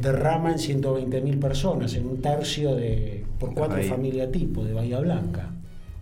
derrama 0.02 0.52
en 0.52 0.58
120.000 0.58 1.40
personas, 1.40 1.94
en 1.96 2.06
un 2.08 2.18
tercio 2.22 2.76
de, 2.76 3.25
por 3.46 3.54
cuatro 3.54 3.78
Ahí. 3.78 3.88
familia 3.88 4.32
tipo 4.32 4.64
de 4.64 4.74
Bahía 4.74 5.00
Blanca. 5.00 5.50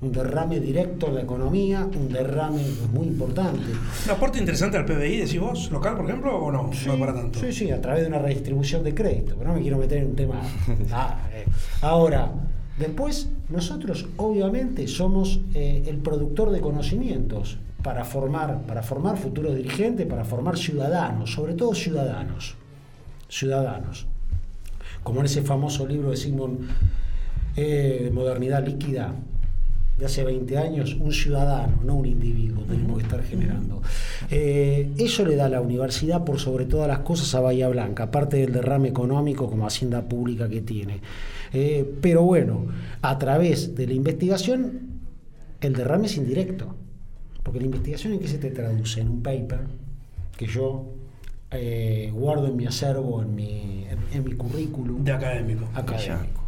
Un 0.01 0.11
derrame 0.11 0.59
directo 0.59 1.07
en 1.07 1.15
la 1.15 1.21
economía, 1.21 1.87
un 1.95 2.11
derrame 2.11 2.61
muy 2.91 3.07
importante. 3.07 3.71
¿Un 4.05 4.11
aporte 4.11 4.37
interesante 4.37 4.75
al 4.75 4.83
PBI, 4.85 5.17
decís 5.19 5.39
vos, 5.39 5.71
local, 5.71 5.95
por 5.95 6.05
ejemplo, 6.05 6.37
o 6.37 6.51
no? 6.51 6.69
no 6.85 6.99
para 6.99 7.13
tanto. 7.13 7.39
Sí, 7.39 7.53
sí, 7.53 7.71
a 7.71 7.79
través 7.79 8.01
de 8.01 8.09
una 8.09 8.19
redistribución 8.19 8.83
de 8.83 8.93
crédito, 8.93 9.35
pero 9.37 9.51
no 9.51 9.55
me 9.55 9.61
quiero 9.61 9.77
meter 9.77 9.99
en 9.99 10.07
un 10.07 10.15
tema. 10.15 10.41
Ah, 10.91 11.19
eh. 11.33 11.45
Ahora, 11.81 12.33
después, 12.77 13.29
nosotros 13.49 14.07
obviamente 14.17 14.87
somos 14.89 15.39
eh, 15.53 15.83
el 15.87 15.99
productor 15.99 16.51
de 16.51 16.59
conocimientos 16.59 17.57
para 17.81 18.03
formar, 18.03 18.61
para 18.63 18.83
formar 18.83 19.17
futuros 19.17 19.55
dirigentes, 19.55 20.05
para 20.05 20.25
formar 20.25 20.57
ciudadanos, 20.57 21.31
sobre 21.31 21.53
todo 21.53 21.73
ciudadanos. 21.73 22.55
Ciudadanos. 23.29 24.05
Como 25.01 25.21
en 25.21 25.27
ese 25.27 25.43
famoso 25.43 25.85
libro 25.87 26.11
de 26.11 26.17
Sigmund 26.17 26.69
eh, 27.55 28.09
Modernidad 28.13 28.65
Líquida, 28.65 29.13
de 29.97 30.05
hace 30.05 30.23
20 30.23 30.57
años, 30.57 30.95
un 30.99 31.11
ciudadano, 31.13 31.79
no 31.83 31.95
un 31.95 32.05
individuo, 32.07 32.63
tenemos 32.63 32.97
que 32.97 33.03
estar 33.03 33.23
generando. 33.23 33.81
Eh, 34.31 34.91
eso 34.97 35.23
le 35.23 35.35
da 35.35 35.45
a 35.45 35.49
la 35.49 35.61
universidad, 35.61 36.23
por 36.23 36.39
sobre 36.39 36.65
todas 36.65 36.87
las 36.87 36.99
cosas, 36.99 37.33
a 37.35 37.41
Bahía 37.41 37.67
Blanca, 37.69 38.03
aparte 38.05 38.37
del 38.37 38.53
derrame 38.53 38.89
económico 38.89 39.47
como 39.49 39.67
hacienda 39.67 40.01
pública 40.09 40.49
que 40.49 40.61
tiene. 40.61 40.99
Eh, 41.53 41.87
pero 42.01 42.23
bueno, 42.23 42.65
a 43.03 43.19
través 43.19 43.75
de 43.75 43.85
la 43.85 43.93
investigación, 43.93 44.79
el 45.61 45.73
derrame 45.73 46.07
es 46.07 46.17
indirecto. 46.17 46.75
Porque 47.43 47.59
la 47.59 47.65
investigación 47.65 48.13
en 48.13 48.19
qué 48.19 48.27
se 48.27 48.37
te 48.39 48.49
traduce? 48.49 49.01
En 49.01 49.09
un 49.09 49.21
paper 49.21 49.59
que 50.37 50.47
yo 50.47 50.85
eh, 51.51 52.09
guardo 52.13 52.47
en 52.47 52.55
mi 52.55 52.65
acervo, 52.65 53.21
en 53.21 53.35
mi, 53.35 53.85
en, 53.89 53.99
en 54.17 54.23
mi 54.23 54.31
currículum 54.33 55.03
De 55.03 55.11
académico. 55.11 55.67
académico. 55.75 56.42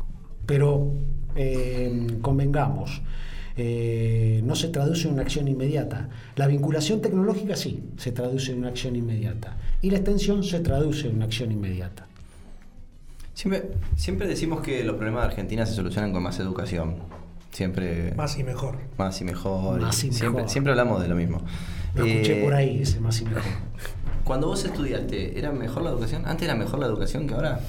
Pero 0.46 0.94
eh, 1.36 2.08
convengamos, 2.22 3.02
eh, 3.58 4.42
no 4.44 4.56
se 4.56 4.68
traduce 4.70 5.08
en 5.08 5.14
una 5.14 5.24
acción 5.24 5.48
inmediata. 5.48 6.10
La 6.36 6.48
vinculación 6.48 7.02
tecnológica 7.02 7.56
sí, 7.56 7.84
se 7.98 8.12
traduce 8.12 8.52
en 8.52 8.60
una 8.60 8.70
acción 8.70 8.96
inmediata. 8.96 9.58
Y 9.82 9.90
la 9.92 9.98
extensión 9.98 10.44
se 10.44 10.60
traduce 10.60 11.08
en 11.08 11.16
una 11.18 11.26
acción 11.26 11.52
inmediata. 11.52 12.08
Siempre, 13.34 13.72
siempre 13.96 14.28
decimos 14.28 14.62
que 14.62 14.84
los 14.84 14.96
problemas 14.96 15.24
de 15.24 15.28
Argentina 15.30 15.66
se 15.66 15.74
solucionan 15.74 16.12
con 16.14 16.24
más 16.24 16.40
educación. 16.40 16.96
Siempre 17.52 18.14
Más 18.16 18.38
y 18.38 18.44
mejor. 18.44 18.78
más 18.98 19.22
y 19.22 19.24
mejor. 19.24 19.80
Más 19.80 19.98
y 20.04 20.12
siempre, 20.12 20.30
mejor. 20.30 20.50
siempre 20.50 20.72
hablamos 20.72 21.02
de 21.02 21.08
lo 21.08 21.16
mismo. 21.16 21.42
Lo 21.96 22.06
escuché 22.06 22.42
Eh, 22.42 22.44
por 22.44 22.54
ahí, 22.54 22.82
ese 22.82 23.00
más 23.00 23.22
y 23.22 23.26
mejor. 23.26 23.44
Cuando 24.26 24.48
vos 24.48 24.66
estudiaste, 24.66 25.38
¿era 25.40 25.52
mejor 25.54 25.84
la 25.84 25.92
educación? 25.92 26.24
¿Antes 26.26 26.44
era 26.48 26.56
mejor 26.56 26.80
la 26.80 26.88
educación 26.88 27.28
que 27.28 27.34
ahora? 27.34 27.62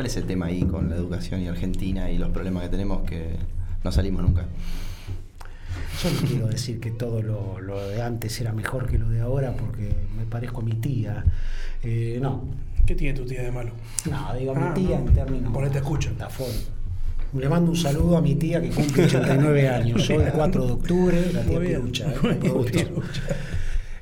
¿Cuál 0.00 0.06
es 0.06 0.16
el 0.16 0.24
tema 0.24 0.46
ahí 0.46 0.62
con 0.62 0.88
la 0.88 0.96
educación 0.96 1.42
y 1.42 1.48
Argentina 1.48 2.10
y 2.10 2.16
los 2.16 2.30
problemas 2.30 2.62
que 2.62 2.70
tenemos 2.70 3.02
que 3.02 3.36
no 3.84 3.92
salimos 3.92 4.22
nunca? 4.22 4.46
Yo 6.02 6.10
no 6.10 6.26
quiero 6.26 6.46
decir 6.46 6.80
que 6.80 6.90
todo 6.90 7.20
lo, 7.20 7.60
lo 7.60 7.86
de 7.86 8.00
antes 8.00 8.40
era 8.40 8.50
mejor 8.54 8.86
que 8.86 8.98
lo 8.98 9.10
de 9.10 9.20
ahora 9.20 9.54
porque 9.54 9.92
me 10.16 10.24
parezco 10.24 10.62
a 10.62 10.64
mi 10.64 10.72
tía. 10.72 11.22
Eh, 11.82 12.18
no, 12.18 12.44
¿Qué 12.86 12.94
tiene 12.94 13.12
tu 13.18 13.26
tía 13.26 13.42
de 13.42 13.52
malo? 13.52 13.72
no, 14.10 14.34
digo 14.38 14.54
Ah, 14.56 14.72
mi 14.74 14.86
tía 14.86 15.00
no. 15.00 15.06
en 15.06 15.14
términos. 15.14 15.52
Por 15.52 15.64
ahí 15.64 15.70
te 15.70 15.76
escucho. 15.80 16.12
Le 17.34 17.48
mando 17.50 17.70
un 17.70 17.76
saludo 17.76 18.16
a 18.16 18.22
mi 18.22 18.36
tía 18.36 18.62
que 18.62 18.70
cumple 18.70 19.04
89 19.04 19.68
años. 19.68 20.08
Hoy, 20.08 20.24
4 20.34 20.66
de 20.66 20.72
octubre, 20.72 21.32
la 21.34 21.42
tía. 21.42 21.60
¿eh? 21.60 21.74
Pirucha. 21.74 22.06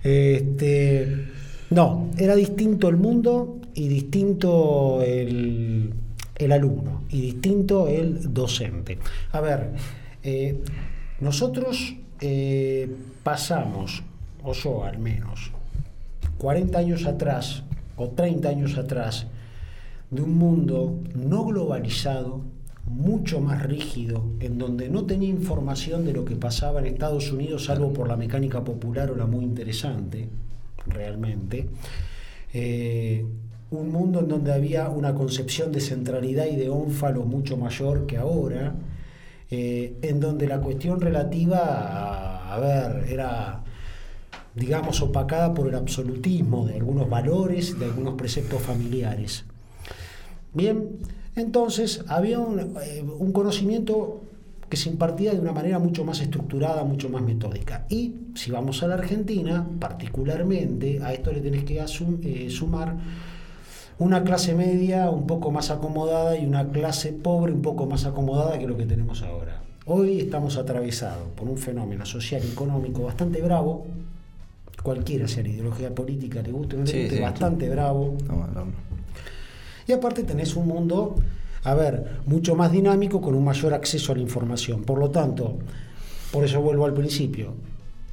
Este, 0.05 1.27
no, 1.71 2.11
era 2.17 2.35
distinto 2.35 2.89
el 2.89 2.97
mundo 2.97 3.59
y 3.75 3.89
distinto 3.89 5.03
el, 5.03 5.93
el 6.37 6.53
alumno 6.53 7.03
y 7.11 7.21
distinto 7.21 7.89
el 7.89 8.33
docente. 8.33 8.99
A 9.33 9.41
ver, 9.41 9.73
eh, 10.23 10.61
nosotros 11.21 11.95
eh, 12.21 12.91
pasamos, 13.23 14.03
o 14.43 14.53
yo 14.53 14.85
al 14.85 14.99
menos, 14.99 15.51
40 16.39 16.79
años 16.79 17.07
atrás 17.07 17.65
o 17.97 18.09
30 18.09 18.49
años 18.49 18.79
atrás, 18.79 19.27
de 20.11 20.23
un 20.23 20.39
mundo 20.39 20.99
no 21.15 21.45
globalizado, 21.45 22.41
mucho 22.87 23.41
más 23.41 23.63
rígido, 23.65 24.25
en 24.41 24.57
donde 24.57 24.89
no 24.89 25.05
tenía 25.05 25.29
información 25.29 26.07
de 26.07 26.15
lo 26.15 26.25
que 26.25 26.37
pasaba 26.37 26.81
en 26.81 26.87
Estados 26.87 27.31
Unidos, 27.33 27.67
salvo 27.67 27.93
por 27.93 28.09
la 28.09 28.17
mecánica 28.17 28.65
popular 28.65 29.11
o 29.11 29.17
la 29.17 29.27
muy 29.27 29.45
interesante, 29.45 30.29
realmente. 30.91 31.69
Eh, 32.53 33.25
un 33.71 33.93
mundo 33.93 34.21
en 34.21 34.29
donde 34.29 34.53
había 34.53 34.89
una 34.89 35.15
concepción 35.15 35.73
de 35.73 35.81
centralidad 35.81 36.47
y 36.47 36.57
de 36.57 36.71
ónfalo 36.71 37.25
mucho 37.25 37.57
mayor 37.57 38.07
que 38.07 38.17
ahora, 38.17 38.75
eh, 39.51 39.95
en 40.03 40.21
donde 40.21 40.47
la 40.47 40.61
cuestión 40.61 41.01
relativa 41.01 42.55
a, 42.55 42.59
ver, 42.59 43.11
era 43.11 43.65
digamos, 44.55 45.03
opacada 45.03 45.55
por 45.55 45.69
el 45.69 45.75
absolutismo 45.75 46.67
de 46.67 46.75
algunos 46.75 47.09
valores, 47.09 47.79
de 47.79 47.85
algunos 47.85 48.15
preceptos 48.15 48.61
familiares. 48.63 49.45
Bien, 50.53 50.99
entonces 51.37 52.05
había 52.09 52.41
un, 52.41 52.59
eh, 52.83 53.05
un, 53.19 53.31
conocimiento 53.33 54.23
que 54.69 54.77
se 54.77 54.91
impartía 54.91 55.33
de 55.33 55.41
una 55.41 55.53
manera 55.53 55.79
mucho 55.79 56.05
más 56.05 56.21
estructurada, 56.21 56.85
mucho 56.85 57.09
más 57.09 57.23
metódica. 57.23 57.87
Y 57.89 58.15
si 58.35 58.51
vamos 58.51 58.83
a 58.83 58.89
la 58.89 58.95
Argentina, 58.95 59.67
particularmente, 59.79 61.01
a 61.03 61.13
esto 61.13 61.33
le 61.33 61.41
tenés 61.41 61.65
que 61.65 61.81
asum, 61.81 62.19
eh, 62.23 62.51
sumar 62.51 62.97
una 63.99 64.23
clase 64.23 64.55
media 64.55 65.11
un 65.11 65.27
poco 65.27 65.51
más 65.51 65.71
acomodada 65.71 66.37
y 66.37 66.47
una 66.47 66.69
clase 66.69 67.13
pobre 67.13 67.53
un 67.53 67.63
poco 67.63 67.87
más 67.87 68.05
acomodada 68.05 68.59
que 68.59 68.67
lo 68.67 68.77
que 68.77 68.85
tenemos 68.85 69.23
ahora. 69.23 69.63
Hoy 69.87 70.21
estamos 70.21 70.57
atravesados 70.57 71.29
por 71.35 71.49
un 71.49 71.57
fenómeno 71.57 72.05
social 72.05 72.43
y 72.45 72.53
económico 72.53 73.05
bastante 73.05 73.41
bravo, 73.41 73.87
cualquiera 74.83 75.27
sea 75.27 75.43
la 75.43 75.49
ideología 75.49 75.95
política, 75.95 76.43
le 76.43 76.53
guste 76.53 76.77
o 76.77 76.81
no 76.81 76.85
le 76.85 77.03
guste, 77.03 77.17
sí, 77.17 77.23
bastante 77.23 77.65
sí. 77.65 77.71
bravo. 77.71 78.17
No, 78.29 78.47
no, 78.49 78.65
no. 78.67 78.89
Y 79.87 79.93
aparte 79.93 80.23
tenés 80.23 80.55
un 80.55 80.69
mundo, 80.69 81.17
a 81.65 81.75
ver, 81.75 82.21
mucho 82.27 82.55
más 82.55 82.73
dinámico 82.73 83.21
con 83.21 83.35
un 83.35 83.45
mayor 83.45 83.75
acceso 83.75 84.13
a 84.13 84.17
la 84.17 84.23
información. 84.23 84.83
Por 84.85 84.99
lo 84.99 85.11
tanto, 85.11 85.59
por 86.33 86.45
eso 86.45 86.61
vuelvo 86.61 86.85
al 86.85 86.95
principio, 86.95 87.55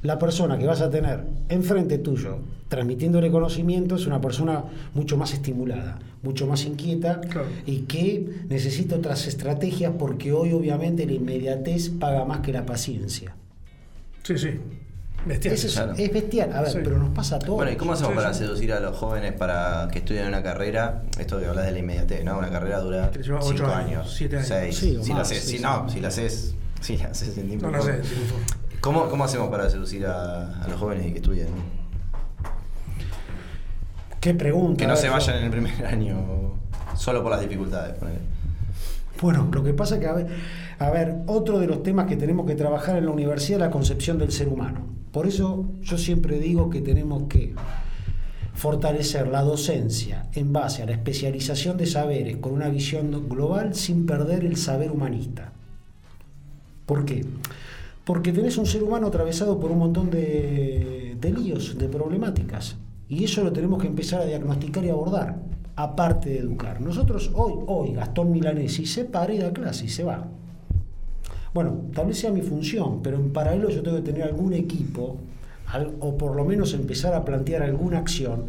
la 0.02 0.18
persona 0.18 0.58
que 0.58 0.66
vas 0.66 0.80
a 0.80 0.90
tener 0.90 1.24
enfrente 1.48 1.98
tuyo 1.98 2.38
transmitiéndole 2.68 3.30
conocimiento 3.30 3.94
es 3.94 4.06
una 4.06 4.20
persona 4.20 4.64
mucho 4.94 5.16
más 5.16 5.32
estimulada, 5.32 5.98
mucho 6.22 6.46
más 6.46 6.64
inquieta 6.64 7.20
claro. 7.20 7.48
y 7.64 7.80
que 7.82 8.44
necesita 8.48 8.96
otras 8.96 9.26
estrategias 9.26 9.92
porque 9.98 10.32
hoy 10.32 10.52
obviamente 10.52 11.06
la 11.06 11.12
inmediatez 11.12 11.90
paga 11.90 12.24
más 12.24 12.40
que 12.40 12.52
la 12.52 12.66
paciencia. 12.66 13.34
Sí, 14.22 14.38
sí. 14.38 14.50
Bestial. 15.26 15.54
Es, 15.54 15.72
claro. 15.74 15.92
es, 15.96 16.12
bestial, 16.12 16.52
a 16.52 16.62
ver, 16.62 16.70
sí. 16.70 16.78
pero 16.84 16.98
nos 16.98 17.10
pasa 17.10 17.36
a 17.36 17.38
todos. 17.40 17.56
Bueno, 17.56 17.72
¿y 17.72 17.76
cómo 17.76 17.94
hacemos 17.94 18.12
sí, 18.12 18.16
para 18.16 18.32
sí. 18.32 18.40
seducir 18.40 18.72
a 18.72 18.80
los 18.80 18.96
jóvenes 18.96 19.32
para 19.32 19.88
que 19.90 19.98
estudien 19.98 20.26
una 20.26 20.42
carrera? 20.42 21.02
Esto 21.18 21.40
que 21.40 21.46
hablas 21.46 21.66
de 21.66 21.72
la 21.72 21.78
inmediatez, 21.80 22.24
¿no? 22.24 22.38
Una 22.38 22.48
carrera 22.48 22.78
dura 22.78 23.10
5 23.12 23.66
años, 23.66 24.14
7 24.16 24.36
años, 24.36 24.48
6. 24.48 24.76
si 25.02 25.12
la 25.12 25.20
haces, 25.20 25.44
si 25.44 25.58
no, 25.58 25.88
si 25.88 26.00
la 26.00 26.08
haces, 26.08 26.54
si 26.80 26.96
la 26.96 27.06
haces 27.06 27.36
en 27.38 27.48
tiempo. 27.48 27.66
No 27.66 27.76
la 27.76 27.82
sé, 27.82 28.00
¿Cómo, 28.80 29.08
¿Cómo 29.08 29.24
hacemos 29.24 29.48
para 29.48 29.68
seducir 29.68 30.06
a, 30.06 30.62
a 30.62 30.68
los 30.68 30.78
jóvenes 30.78 31.06
y 31.06 31.10
que 31.10 31.18
estudien? 31.18 31.48
¿Qué 34.20 34.32
pregunta? 34.34 34.84
Que 34.84 34.86
no 34.86 34.96
se 34.96 35.08
vayan 35.08 35.38
en 35.38 35.44
el 35.44 35.50
primer 35.50 35.86
año 35.86 36.54
solo 36.96 37.22
por 37.22 37.32
las 37.32 37.40
dificultades. 37.40 37.94
Ponele. 37.98 38.20
Bueno, 39.20 39.48
lo 39.52 39.64
que 39.64 39.72
pasa 39.72 39.96
es 39.96 40.00
que, 40.00 40.06
a 40.06 40.12
ver, 40.12 40.26
a 40.78 40.90
ver, 40.90 41.16
otro 41.26 41.58
de 41.58 41.66
los 41.66 41.82
temas 41.82 42.06
que 42.06 42.16
tenemos 42.16 42.46
que 42.46 42.54
trabajar 42.54 42.96
en 42.96 43.06
la 43.06 43.10
universidad 43.10 43.60
es 43.60 43.66
la 43.66 43.70
concepción 43.70 44.18
del 44.18 44.30
ser 44.30 44.48
humano. 44.48 44.95
Por 45.16 45.26
eso 45.26 45.64
yo 45.80 45.96
siempre 45.96 46.38
digo 46.38 46.68
que 46.68 46.82
tenemos 46.82 47.22
que 47.22 47.54
fortalecer 48.52 49.28
la 49.28 49.40
docencia 49.40 50.28
en 50.34 50.52
base 50.52 50.82
a 50.82 50.84
la 50.84 50.92
especialización 50.92 51.78
de 51.78 51.86
saberes 51.86 52.36
con 52.36 52.52
una 52.52 52.68
visión 52.68 53.26
global 53.26 53.74
sin 53.74 54.04
perder 54.04 54.44
el 54.44 54.58
saber 54.58 54.90
humanista. 54.90 55.54
¿Por 56.84 57.06
qué? 57.06 57.24
Porque 58.04 58.30
tenés 58.30 58.58
un 58.58 58.66
ser 58.66 58.82
humano 58.82 59.06
atravesado 59.06 59.58
por 59.58 59.70
un 59.70 59.78
montón 59.78 60.10
de, 60.10 61.16
líos, 61.22 61.78
de 61.78 61.88
problemáticas. 61.88 62.76
Y 63.08 63.24
eso 63.24 63.42
lo 63.42 63.54
tenemos 63.54 63.80
que 63.80 63.88
empezar 63.88 64.20
a 64.20 64.26
diagnosticar 64.26 64.84
y 64.84 64.90
abordar, 64.90 65.38
aparte 65.76 66.28
de 66.28 66.40
educar. 66.40 66.82
Nosotros 66.82 67.30
hoy, 67.32 67.54
hoy, 67.66 67.94
Gastón 67.94 68.32
Milanesi 68.32 68.84
se 68.84 69.06
para 69.06 69.32
y 69.32 69.38
da 69.38 69.50
clase 69.50 69.86
y 69.86 69.88
se 69.88 70.04
va. 70.04 70.28
Bueno, 71.56 71.86
tal 71.94 72.08
vez 72.08 72.18
sea 72.18 72.30
mi 72.30 72.42
función, 72.42 73.00
pero 73.02 73.16
en 73.16 73.32
paralelo 73.32 73.70
yo 73.70 73.82
tengo 73.82 73.96
que 73.96 74.02
tener 74.02 74.24
algún 74.24 74.52
equipo, 74.52 75.16
o 76.00 76.18
por 76.18 76.36
lo 76.36 76.44
menos 76.44 76.74
empezar 76.74 77.14
a 77.14 77.24
plantear 77.24 77.62
alguna 77.62 77.96
acción 77.96 78.44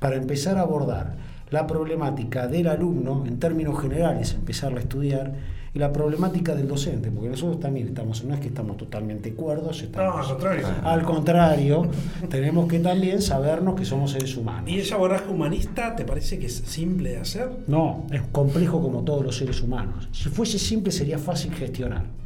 para 0.00 0.16
empezar 0.16 0.58
a 0.58 0.62
abordar 0.62 1.14
la 1.50 1.68
problemática 1.68 2.48
del 2.48 2.66
alumno, 2.66 3.22
en 3.28 3.38
términos 3.38 3.80
generales, 3.80 4.34
empezarla 4.34 4.78
a 4.78 4.82
estudiar, 4.82 5.34
y 5.72 5.78
la 5.78 5.92
problemática 5.92 6.56
del 6.56 6.66
docente, 6.66 7.12
porque 7.12 7.28
nosotros 7.28 7.60
también 7.60 7.86
estamos, 7.86 8.24
no 8.24 8.34
es 8.34 8.40
que 8.40 8.48
estamos 8.48 8.76
totalmente 8.76 9.34
cuerdos, 9.34 9.80
estamos, 9.80 10.16
no, 10.16 10.20
al 10.20 10.26
contrario. 10.26 10.66
Al 10.82 11.02
contrario, 11.04 11.86
tenemos 12.28 12.66
que 12.66 12.80
también 12.80 13.22
sabernos 13.22 13.76
que 13.76 13.84
somos 13.84 14.10
seres 14.10 14.36
humanos. 14.36 14.68
¿Y 14.68 14.80
ese 14.80 14.94
abordaje 14.94 15.30
humanista 15.30 15.94
te 15.94 16.04
parece 16.04 16.40
que 16.40 16.46
es 16.46 16.56
simple 16.56 17.10
de 17.10 17.18
hacer? 17.18 17.50
No, 17.68 18.04
es 18.10 18.22
complejo 18.32 18.82
como 18.82 19.04
todos 19.04 19.24
los 19.24 19.36
seres 19.36 19.62
humanos. 19.62 20.08
Si 20.10 20.28
fuese 20.28 20.58
simple 20.58 20.90
sería 20.90 21.18
fácil 21.20 21.54
gestionar. 21.54 22.18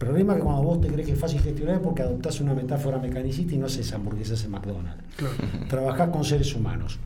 El 0.00 0.06
problema 0.06 0.32
es 0.32 0.38
que 0.38 0.44
cuando 0.44 0.62
vos 0.62 0.80
te 0.80 0.88
crees 0.88 1.06
que 1.06 1.12
es 1.12 1.18
fácil 1.18 1.42
gestionar 1.42 1.74
es 1.74 1.80
porque 1.82 2.00
adoptás 2.00 2.40
una 2.40 2.54
metáfora 2.54 2.96
mecanicista 2.96 3.54
y 3.54 3.58
no 3.58 3.66
haces 3.66 3.92
hamburguesas 3.92 4.42
en 4.44 4.50
McDonald's. 4.50 5.04
Claro. 5.16 5.34
Trabajás 5.68 6.08
con 6.08 6.24
seres 6.24 6.54
humanos. 6.54 6.98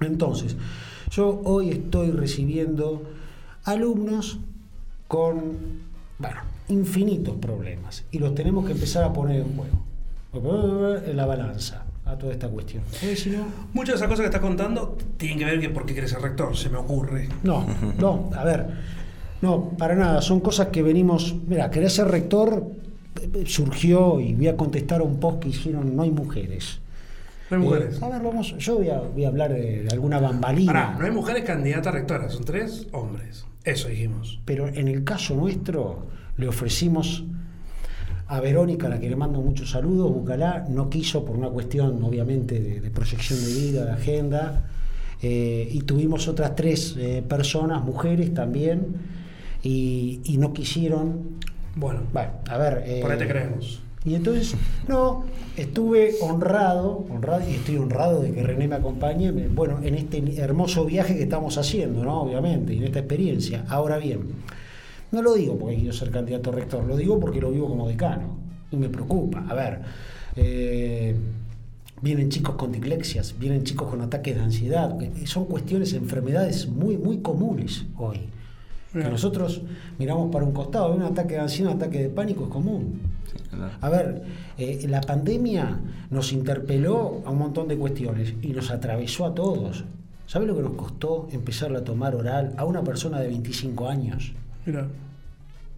Entonces, 0.00 0.56
yo 1.10 1.42
hoy 1.44 1.68
estoy 1.68 2.12
recibiendo 2.12 3.02
alumnos 3.64 4.38
con, 5.06 5.82
bueno, 6.18 6.40
infinitos 6.68 7.36
problemas 7.36 8.04
y 8.10 8.18
los 8.18 8.34
tenemos 8.34 8.64
que 8.64 8.72
empezar 8.72 9.04
a 9.04 9.12
poner 9.12 9.42
en 9.42 9.54
juego. 9.54 10.96
En 11.04 11.16
la 11.18 11.26
balanza 11.26 11.84
a 12.06 12.16
toda 12.16 12.32
esta 12.32 12.48
cuestión. 12.48 12.82
Si 13.16 13.28
no... 13.28 13.44
Muchas 13.74 13.96
de 13.96 13.96
esas 13.96 14.08
cosas 14.08 14.20
que 14.20 14.26
estás 14.28 14.40
contando 14.40 14.96
tienen 15.18 15.38
que 15.38 15.44
ver 15.44 15.60
que 15.60 15.68
por 15.68 15.84
qué 15.84 15.94
querés 15.94 16.08
ser 16.08 16.22
rector, 16.22 16.56
se 16.56 16.70
me 16.70 16.78
ocurre. 16.78 17.28
No, 17.42 17.66
no, 17.98 18.30
a 18.34 18.44
ver 18.44 18.99
no, 19.42 19.70
para 19.78 19.94
nada, 19.94 20.20
son 20.22 20.40
cosas 20.40 20.68
que 20.68 20.82
venimos. 20.82 21.34
Mira, 21.46 21.70
querer 21.70 21.90
ser 21.90 22.08
rector 22.08 22.66
surgió 23.46 24.20
y 24.20 24.34
voy 24.34 24.48
a 24.48 24.56
contestar 24.56 25.00
a 25.00 25.04
un 25.04 25.18
post 25.18 25.40
que 25.40 25.48
hicieron 25.48 25.96
No 25.96 26.02
hay 26.02 26.10
mujeres. 26.10 26.80
No 27.50 27.56
hay 27.56 27.62
mujeres. 27.62 28.00
Eh, 28.00 28.04
a 28.04 28.08
ver, 28.08 28.22
vamos, 28.22 28.56
yo 28.58 28.76
voy 28.76 28.90
a, 28.90 29.00
voy 29.00 29.24
a 29.24 29.28
hablar 29.28 29.52
de, 29.52 29.84
de, 29.84 29.88
alguna 29.90 30.20
bambalina. 30.20 30.72
Pará, 30.72 30.96
no 30.98 31.04
hay 31.04 31.10
mujeres 31.10 31.44
candidatas 31.44 31.88
a 31.88 31.90
rectoras, 31.92 32.32
son 32.32 32.44
tres 32.44 32.86
hombres. 32.92 33.44
Eso 33.64 33.88
dijimos. 33.88 34.40
Pero 34.44 34.68
en 34.68 34.88
el 34.88 35.04
caso 35.04 35.34
nuestro, 35.34 36.06
le 36.36 36.48
ofrecimos 36.48 37.24
a 38.28 38.40
Verónica, 38.40 38.86
a 38.86 38.90
la 38.90 39.00
que 39.00 39.10
le 39.10 39.16
mando 39.16 39.40
muchos 39.40 39.70
saludos, 39.70 40.12
Bucalá, 40.12 40.66
no 40.68 40.88
quiso 40.88 41.24
por 41.24 41.36
una 41.36 41.48
cuestión, 41.48 42.02
obviamente, 42.04 42.60
de, 42.60 42.80
de 42.80 42.90
proyección 42.90 43.42
de 43.44 43.52
vida, 43.52 43.84
de 43.84 43.92
agenda. 43.92 44.66
Eh, 45.22 45.68
y 45.72 45.80
tuvimos 45.80 46.28
otras 46.28 46.54
tres 46.54 46.94
eh, 46.96 47.22
personas, 47.28 47.82
mujeres 47.82 48.32
también 48.32 49.19
y, 49.62 50.20
y 50.24 50.38
no 50.38 50.52
quisieron. 50.52 51.38
Bueno, 51.76 52.02
bueno, 52.12 52.30
a 52.48 52.58
ver. 52.58 52.82
Eh, 52.86 53.00
por 53.02 53.12
ahí 53.12 53.18
te 53.18 53.28
creemos. 53.28 53.80
Y 54.02 54.14
entonces, 54.14 54.54
no, 54.88 55.24
estuve 55.58 56.14
honrado, 56.22 57.04
honrado, 57.10 57.42
y 57.48 57.54
estoy 57.54 57.76
honrado 57.76 58.22
de 58.22 58.32
que 58.32 58.42
René 58.42 58.66
me 58.66 58.76
acompañe, 58.76 59.30
bueno, 59.30 59.78
en 59.82 59.94
este 59.94 60.40
hermoso 60.40 60.86
viaje 60.86 61.16
que 61.16 61.24
estamos 61.24 61.58
haciendo, 61.58 62.02
¿no? 62.02 62.22
Obviamente, 62.22 62.72
y 62.72 62.78
en 62.78 62.84
esta 62.84 63.00
experiencia. 63.00 63.66
Ahora 63.68 63.98
bien, 63.98 64.20
no 65.12 65.20
lo 65.20 65.34
digo 65.34 65.58
porque 65.58 65.76
quiero 65.76 65.92
ser 65.92 66.10
candidato 66.10 66.48
a 66.48 66.54
rector, 66.54 66.82
lo 66.84 66.96
digo 66.96 67.20
porque 67.20 67.42
lo 67.42 67.50
vivo 67.50 67.68
como 67.68 67.86
decano, 67.86 68.38
y 68.70 68.76
me 68.76 68.88
preocupa. 68.88 69.44
A 69.46 69.54
ver, 69.54 69.80
eh, 70.36 71.14
vienen 72.00 72.30
chicos 72.30 72.54
con 72.54 72.72
diglexias, 72.72 73.34
vienen 73.38 73.64
chicos 73.64 73.90
con 73.90 74.00
ataques 74.00 74.34
de 74.34 74.40
ansiedad, 74.40 74.96
son 75.24 75.44
cuestiones, 75.44 75.92
enfermedades 75.92 76.66
muy, 76.68 76.96
muy 76.96 77.18
comunes 77.18 77.84
hoy. 77.98 78.20
Que 78.92 79.04
nosotros 79.04 79.62
miramos 79.98 80.32
para 80.32 80.44
un 80.44 80.52
costado, 80.52 80.92
un 80.92 81.02
ataque 81.02 81.34
de 81.34 81.40
ansiedad, 81.40 81.72
un 81.72 81.76
ataque 81.76 82.02
de 82.02 82.08
pánico 82.08 82.44
es 82.44 82.50
común. 82.50 83.00
Sí, 83.30 83.38
claro. 83.48 83.72
A 83.80 83.88
ver, 83.88 84.22
eh, 84.58 84.84
la 84.88 85.00
pandemia 85.00 85.78
nos 86.10 86.32
interpeló 86.32 87.22
a 87.24 87.30
un 87.30 87.38
montón 87.38 87.68
de 87.68 87.76
cuestiones 87.76 88.34
y 88.42 88.48
nos 88.48 88.70
atravesó 88.70 89.26
a 89.26 89.34
todos. 89.34 89.84
¿Sabe 90.26 90.46
lo 90.46 90.56
que 90.56 90.62
nos 90.62 90.72
costó 90.72 91.28
empezar 91.32 91.74
a 91.74 91.82
tomar 91.82 92.14
oral 92.14 92.54
a 92.56 92.64
una 92.64 92.82
persona 92.82 93.20
de 93.20 93.26
25 93.28 93.88
años? 93.88 94.32
Mira. 94.66 94.86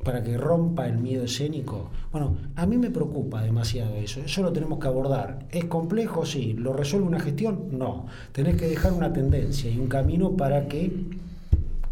Para 0.04 0.22
que 0.22 0.36
rompa 0.36 0.86
el 0.86 0.98
miedo 0.98 1.24
escénico. 1.24 1.90
Bueno, 2.10 2.36
a 2.56 2.66
mí 2.66 2.76
me 2.76 2.90
preocupa 2.90 3.42
demasiado 3.42 3.94
eso. 3.94 4.20
Eso 4.20 4.42
lo 4.42 4.52
tenemos 4.52 4.78
que 4.78 4.88
abordar. 4.88 5.46
¿Es 5.50 5.64
complejo? 5.66 6.26
Sí. 6.26 6.54
¿Lo 6.54 6.72
resuelve 6.72 7.06
una 7.06 7.20
gestión? 7.20 7.68
No. 7.78 8.06
Tenés 8.32 8.56
que 8.56 8.66
dejar 8.66 8.92
una 8.92 9.12
tendencia 9.12 9.70
y 9.70 9.78
un 9.78 9.86
camino 9.86 10.36
para 10.36 10.66
que 10.66 10.92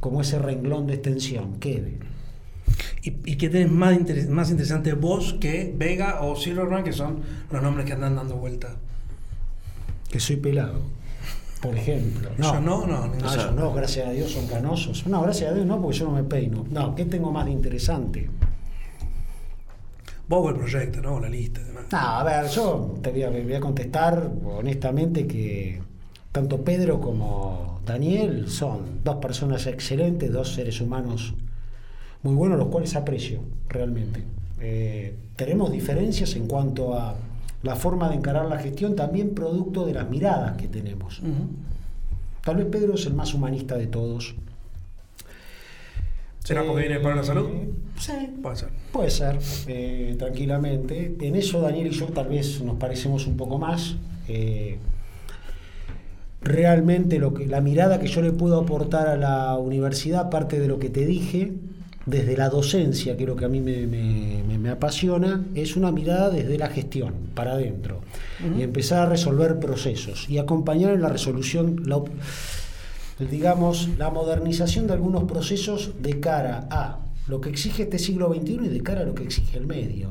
como 0.01 0.21
ese 0.23 0.39
renglón 0.39 0.87
de 0.87 0.95
extensión 0.95 1.61
quede. 1.61 1.99
¿Y, 3.03 3.17
y 3.31 3.37
qué 3.37 3.49
tenés 3.49 3.71
más, 3.71 3.95
interes 3.97 4.29
más 4.29 4.51
interesante 4.51 4.93
vos 4.95 5.37
que 5.41 5.73
Vega 5.77 6.21
o 6.23 6.37
Silverman, 6.37 6.85
que 6.85 6.93
son 6.93 7.21
los 7.51 7.63
nombres 7.63 7.87
que 7.87 7.93
andan 7.93 8.17
dando 8.17 8.37
vuelta? 8.37 8.77
Que 10.11 10.21
soy 10.21 10.37
pelado. 10.37 10.83
Por 11.61 11.77
ejemplo. 11.77 12.31
Yo 12.39 12.61
no, 12.61 12.87
no, 12.87 13.07
No, 13.07 13.15
no. 13.15 13.37
yo 13.37 13.51
no, 13.53 13.73
gracias 13.75 14.09
a 14.09 14.13
Dios 14.13 14.31
son 14.31 14.47
canosos. 14.47 15.07
No, 15.07 15.21
gracias 15.23 15.51
a 15.51 15.55
Dios 15.55 15.67
no, 15.67 15.81
porque 15.81 15.99
yo 15.99 16.07
no 16.07 16.13
me 16.13 16.25
peino. 16.25 16.65
No, 16.71 16.95
¿qué 16.95 17.05
tengo 17.05 17.31
más 17.31 17.45
de 17.45 17.53
interesante? 17.53 18.31
Vos 20.27 20.49
el 20.53 20.59
proyecto, 20.59 21.01
¿no? 21.03 21.21
La 21.21 21.29
lista 21.29 21.61
demás. 21.63 21.85
No, 21.91 21.99
a 21.99 22.25
ver, 22.25 22.47
yo 22.49 22.95
te 23.03 23.11
voy 23.11 23.23
a, 23.25 23.31
voy 23.31 23.55
a 23.55 23.61
contestar 23.61 24.31
honestamente 24.45 25.27
que 25.27 25.83
tanto 26.33 26.63
Pedro 26.63 27.01
como 27.01 27.81
Daniel 27.85 28.49
son 28.49 29.01
dos 29.05 29.17
personas 29.17 29.67
excelentes, 29.67 30.33
dos 30.33 30.55
seres 30.55 30.81
humanos 30.81 31.35
muy 32.23 32.35
buenos, 32.35 32.59
los 32.59 32.69
cuales 32.69 32.95
aprecio 32.97 33.41
realmente. 33.69 34.23
Eh, 34.61 35.15
tenemos 35.37 35.73
diferencias 35.73 36.37
en 36.37 36.47
cuanto 36.47 36.95
a 36.95 37.17
la 37.63 37.77
forma 37.77 38.09
de 38.09 38.17
encarar 38.17 38.47
la 38.47 38.59
gestión, 38.59 38.95
también 38.95 39.35
producto 39.35 39.87
de 39.87 39.95
las 39.95 40.09
miradas 40.09 40.57
que 40.57 40.69
tenemos. 40.69 41.21
Tal 42.45 42.57
vez 42.57 42.67
Pedro 42.67 42.95
es 42.95 43.07
el 43.07 43.15
más 43.15 43.35
humanista 43.35 43.77
de 43.77 43.87
todos. 43.87 44.35
¿Será 46.45 46.65
porque 46.65 46.89
viene 46.89 47.01
para 47.01 47.17
la 47.17 47.23
salud? 47.23 47.49
Sí, 47.99 48.13
Puede 48.43 48.57
ser. 48.57 48.69
Puede 48.93 49.11
ser, 49.11 49.39
eh, 49.67 50.17
tranquilamente. 50.19 51.17
En 51.21 51.37
eso 51.37 51.61
Daniel 51.61 51.89
y 51.89 51.91
yo 51.91 52.07
tal 52.07 52.29
vez 52.29 52.63
nos 52.63 52.77
parecemos 52.77 53.27
un 53.27 53.37
poco 53.37 53.59
más. 53.59 53.97
Realmente 56.43 57.19
lo 57.19 57.35
que, 57.35 57.47
la 57.47 57.61
mirada 57.61 58.01
que 58.01 58.07
yo 58.09 58.23
le 58.23 58.33
puedo 58.33 58.59
aportar 58.59 59.09
a 59.09 59.17
la 59.17 59.57
universidad, 59.59 60.21
aparte 60.27 60.59
de 60.59 60.69
lo 60.69 60.79
que 60.79 60.89
te 60.89 61.05
dije, 61.05 61.53
desde 62.07 62.35
la 62.37 62.49
docencia, 62.49 63.17
que 63.17 63.25
es 63.25 63.29
lo 63.29 63.37
que 63.37 63.45
a 63.45 63.49
mí 63.49 63.61
me, 63.61 63.87
me- 63.87 64.43
me- 64.49 64.59
me 64.59 64.71
apasiona, 64.71 65.45
es 65.55 65.77
una 65.77 65.93
mirada 65.93 66.31
desde 66.31 66.57
la 66.57 66.69
gestión, 66.69 67.13
para 67.35 67.53
adentro. 67.53 68.01
Y 68.59 68.63
empezar 68.63 69.07
a 69.07 69.11
resolver 69.11 69.59
procesos 69.61 70.29
y 70.31 70.39
acompañar 70.39 70.93
en 70.95 71.03
la 71.03 71.11
resolución, 71.11 71.83
la 71.87 72.03
digamos, 73.31 73.91
la 73.99 74.09
modernización 74.09 74.87
de 74.87 74.95
algunos 74.95 75.25
procesos 75.25 75.91
de 76.01 76.21
cara 76.21 76.67
a 76.71 77.01
lo 77.29 77.43
que 77.43 77.51
exige 77.51 77.83
este 77.83 77.99
siglo 77.99 78.33
XXI 78.33 78.61
y 78.65 78.69
de 78.69 78.81
cara 78.83 79.03
a 79.03 79.05
lo 79.05 79.15
que 79.15 79.25
exige 79.25 79.59
el 79.59 79.67
medio. 79.67 80.09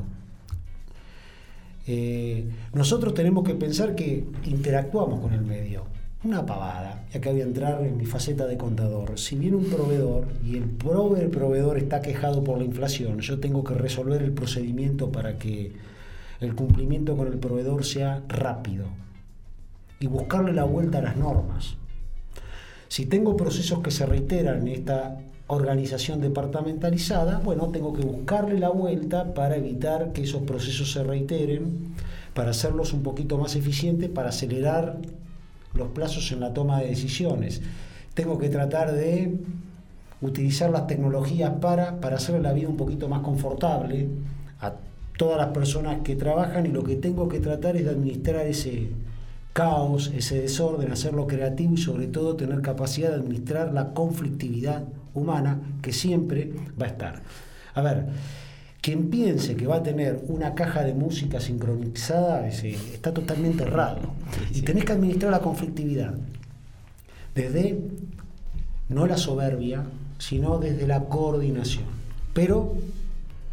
Eh, 1.88 2.44
nosotros 2.72 3.14
tenemos 3.14 3.42
que 3.44 3.54
pensar 3.54 3.96
que 3.96 4.24
interactuamos 4.46 5.18
con 5.20 5.32
el 5.32 5.40
medio. 5.42 5.84
Una 6.22 6.44
pavada, 6.44 7.06
y 7.14 7.16
acá 7.16 7.30
voy 7.30 7.40
a 7.40 7.44
entrar 7.44 7.82
en 7.82 7.96
mi 7.96 8.04
faceta 8.04 8.46
de 8.46 8.58
contador. 8.58 9.18
Si 9.18 9.36
viene 9.36 9.56
un 9.56 9.64
proveedor 9.64 10.26
y 10.44 10.56
el 10.56 10.64
prove- 10.76 11.18
el 11.18 11.30
proveedor 11.30 11.78
está 11.78 12.02
quejado 12.02 12.44
por 12.44 12.58
la 12.58 12.64
inflación, 12.64 13.20
yo 13.20 13.40
tengo 13.40 13.64
que 13.64 13.72
resolver 13.72 14.20
el 14.20 14.32
procedimiento 14.32 15.10
para 15.10 15.38
que 15.38 15.72
el 16.42 16.54
cumplimiento 16.54 17.16
con 17.16 17.26
el 17.28 17.38
proveedor 17.38 17.86
sea 17.86 18.22
rápido 18.28 18.84
y 19.98 20.08
buscarle 20.08 20.52
la 20.52 20.64
vuelta 20.64 20.98
a 20.98 21.02
las 21.02 21.16
normas. 21.16 21.76
Si 22.88 23.06
tengo 23.06 23.34
procesos 23.34 23.78
que 23.78 23.90
se 23.90 24.04
reiteran 24.04 24.66
en 24.66 24.74
esta 24.74 25.20
organización 25.46 26.20
departamentalizada, 26.20 27.38
bueno, 27.38 27.68
tengo 27.68 27.94
que 27.94 28.04
buscarle 28.04 28.58
la 28.58 28.68
vuelta 28.68 29.32
para 29.32 29.56
evitar 29.56 30.12
que 30.12 30.24
esos 30.24 30.42
procesos 30.42 30.92
se 30.92 31.02
reiteren, 31.02 31.94
para 32.34 32.50
hacerlos 32.50 32.92
un 32.92 33.02
poquito 33.02 33.38
más 33.38 33.56
eficientes, 33.56 34.10
para 34.10 34.28
acelerar 34.28 34.98
los 35.74 35.88
plazos 35.88 36.30
en 36.32 36.40
la 36.40 36.52
toma 36.52 36.80
de 36.80 36.88
decisiones. 36.88 37.62
Tengo 38.14 38.38
que 38.38 38.48
tratar 38.48 38.92
de 38.92 39.38
utilizar 40.20 40.70
las 40.70 40.86
tecnologías 40.86 41.52
para, 41.60 42.00
para 42.00 42.16
hacerle 42.16 42.42
la 42.42 42.52
vida 42.52 42.68
un 42.68 42.76
poquito 42.76 43.08
más 43.08 43.20
confortable 43.20 44.08
a 44.60 44.74
todas 45.16 45.38
las 45.38 45.48
personas 45.48 45.98
que 46.02 46.16
trabajan 46.16 46.66
y 46.66 46.70
lo 46.70 46.82
que 46.84 46.96
tengo 46.96 47.28
que 47.28 47.40
tratar 47.40 47.76
es 47.76 47.84
de 47.84 47.90
administrar 47.90 48.46
ese 48.46 48.88
caos, 49.52 50.12
ese 50.14 50.40
desorden, 50.40 50.92
hacerlo 50.92 51.26
creativo 51.26 51.74
y 51.74 51.78
sobre 51.78 52.06
todo 52.06 52.36
tener 52.36 52.62
capacidad 52.62 53.10
de 53.10 53.16
administrar 53.16 53.72
la 53.72 53.92
conflictividad 53.92 54.84
humana 55.14 55.60
que 55.82 55.92
siempre 55.92 56.52
va 56.80 56.86
a 56.86 56.88
estar. 56.88 57.22
A 57.74 57.82
ver, 57.82 58.06
quien 58.80 59.10
piense 59.10 59.56
que 59.56 59.66
va 59.66 59.76
a 59.76 59.82
tener 59.82 60.24
una 60.28 60.54
caja 60.54 60.82
de 60.82 60.94
música 60.94 61.40
sincronizada 61.40 62.48
está 62.48 63.12
totalmente 63.12 63.64
errado. 63.64 64.00
Y 64.54 64.62
tenés 64.62 64.84
que 64.84 64.92
administrar 64.92 65.30
la 65.30 65.40
conflictividad 65.40 66.14
desde 67.34 67.78
no 68.88 69.06
la 69.06 69.16
soberbia, 69.16 69.84
sino 70.18 70.58
desde 70.58 70.86
la 70.86 71.04
coordinación, 71.04 71.84
pero 72.32 72.74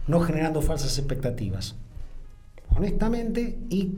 no 0.08 0.22
generando 0.22 0.62
falsas 0.62 0.98
expectativas. 0.98 1.76
Honestamente, 2.76 3.58
y 3.70 3.92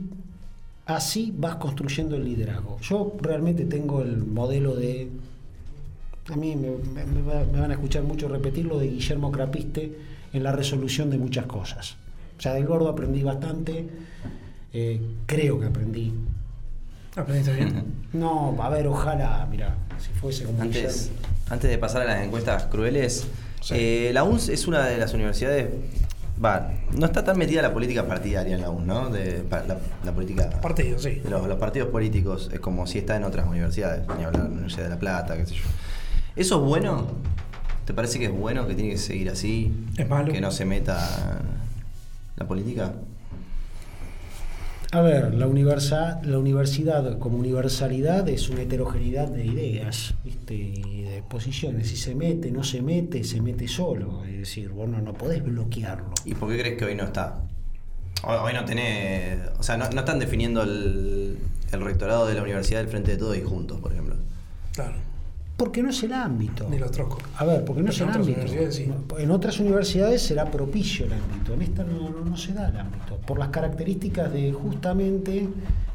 así 0.86 1.32
vas 1.36 1.56
construyendo 1.56 2.16
el 2.16 2.24
liderazgo. 2.24 2.78
Yo 2.80 3.16
realmente 3.20 3.64
tengo 3.64 4.02
el 4.02 4.18
modelo 4.18 4.74
de... 4.74 5.08
A 6.28 6.36
mí 6.36 6.56
me, 6.56 6.70
me 7.04 7.60
van 7.60 7.70
a 7.70 7.74
escuchar 7.74 8.02
mucho 8.02 8.28
repetirlo 8.28 8.78
de 8.78 8.88
Guillermo 8.88 9.32
Crapiste 9.32 9.92
en 10.32 10.42
la 10.42 10.52
resolución 10.52 11.10
de 11.10 11.18
muchas 11.18 11.46
cosas. 11.46 11.96
O 12.38 12.40
sea, 12.42 12.54
del 12.54 12.66
gordo 12.66 12.88
aprendí 12.88 13.22
bastante, 13.22 13.86
eh, 14.72 15.00
creo 15.26 15.60
que 15.60 15.66
aprendí. 15.66 16.12
¿Aprendiste 17.16 17.52
bien? 17.54 17.84
No, 18.12 18.56
a 18.60 18.68
ver, 18.70 18.86
ojalá, 18.88 19.46
mira, 19.50 19.74
si 19.98 20.10
fuese 20.12 20.44
como 20.44 20.62
Antes, 20.62 21.10
antes 21.48 21.70
de 21.70 21.78
pasar 21.78 22.02
a 22.02 22.04
las 22.06 22.24
encuestas 22.24 22.64
crueles, 22.64 23.26
Sí. 23.60 23.74
eh, 23.76 24.10
la 24.14 24.24
UNS 24.24 24.48
es 24.48 24.66
una 24.66 24.86
de 24.86 24.96
las 24.96 25.12
universidades. 25.12 25.68
Va, 26.42 26.72
no 26.96 27.04
está 27.04 27.22
tan 27.22 27.36
metida 27.36 27.60
la 27.60 27.74
política 27.74 28.06
partidaria 28.06 28.54
en 28.54 28.62
la 28.62 28.70
UNS, 28.70 28.86
¿no? 28.86 29.10
De, 29.10 29.44
la, 29.50 29.76
la 30.02 30.12
política. 30.12 30.48
Partido, 30.62 30.98
sí. 30.98 31.16
de 31.16 31.28
los, 31.28 31.46
los 31.46 31.58
partidos 31.58 31.90
políticos, 31.90 32.48
es 32.50 32.58
como 32.60 32.86
si 32.86 32.98
está 32.98 33.16
en 33.16 33.24
otras 33.24 33.46
universidades, 33.46 34.06
ni 34.16 34.24
hablar 34.24 34.44
de 34.44 34.48
la 34.48 34.54
Universidad 34.54 34.84
de 34.84 34.88
La 34.88 34.98
Plata, 34.98 35.36
qué 35.36 35.44
sé 35.44 35.56
yo. 35.56 35.64
¿Eso 36.36 36.56
es 36.56 36.62
bueno? 36.66 37.06
¿Te 37.90 37.94
parece 37.94 38.20
que 38.20 38.26
es 38.26 38.30
bueno, 38.32 38.68
que 38.68 38.76
tiene 38.76 38.90
que 38.90 38.98
seguir 38.98 39.28
así? 39.30 39.72
Es 39.96 40.08
malo. 40.08 40.32
¿Que 40.32 40.40
no 40.40 40.52
se 40.52 40.64
meta 40.64 41.42
la 42.36 42.46
política? 42.46 42.92
A 44.92 45.00
ver, 45.00 45.34
la, 45.34 45.48
universa- 45.48 46.20
la 46.22 46.38
universidad 46.38 47.18
como 47.18 47.36
universalidad 47.36 48.28
es 48.28 48.48
una 48.48 48.62
heterogeneidad 48.62 49.26
de 49.26 49.44
ideas 49.44 50.14
¿viste? 50.24 50.54
y 50.54 51.02
de 51.02 51.24
posiciones. 51.28 51.88
Si 51.88 51.96
se 51.96 52.14
mete, 52.14 52.52
no 52.52 52.62
se 52.62 52.80
mete, 52.80 53.24
se 53.24 53.40
mete 53.40 53.66
solo. 53.66 54.24
Es 54.24 54.38
decir, 54.38 54.68
bueno, 54.68 55.00
no 55.00 55.12
podés 55.14 55.42
bloquearlo. 55.42 56.14
¿Y 56.24 56.36
por 56.36 56.48
qué 56.48 56.60
crees 56.60 56.78
que 56.78 56.84
hoy 56.84 56.94
no 56.94 57.02
está? 57.02 57.40
Hoy, 58.22 58.36
hoy 58.40 58.52
no 58.52 58.64
tenés. 58.66 59.40
O 59.58 59.64
sea, 59.64 59.76
no, 59.76 59.90
no 59.90 59.98
están 59.98 60.20
definiendo 60.20 60.62
el, 60.62 61.38
el 61.72 61.80
rectorado 61.80 62.28
de 62.28 62.34
la 62.34 62.42
universidad 62.44 62.78
del 62.78 62.88
frente 62.88 63.10
de 63.10 63.16
todos 63.16 63.36
y 63.36 63.42
juntos, 63.42 63.80
por 63.80 63.90
ejemplo. 63.90 64.14
Claro. 64.74 64.94
Porque 65.60 65.82
no 65.82 65.90
es 65.90 66.02
el 66.02 66.14
ámbito. 66.14 66.66
Ni 66.70 66.78
los 66.78 66.90
troscos. 66.90 67.22
A 67.36 67.44
ver, 67.44 67.62
porque 67.66 67.82
no 67.82 67.90
Pero 67.90 67.94
es 67.94 68.00
el 68.00 68.08
ámbito. 68.22 68.72
sí. 68.72 68.90
En 69.18 69.30
otras 69.30 69.60
universidades 69.60 70.22
será 70.22 70.46
propicio 70.50 71.04
el 71.04 71.12
ámbito, 71.12 71.52
en 71.52 71.60
esta 71.60 71.84
no, 71.84 72.08
no- 72.08 72.24
no 72.24 72.36
se 72.38 72.54
da 72.54 72.68
el 72.70 72.78
ámbito, 72.78 73.18
por 73.26 73.38
las 73.38 73.48
características 73.50 74.32
de 74.32 74.52
justamente 74.54 75.46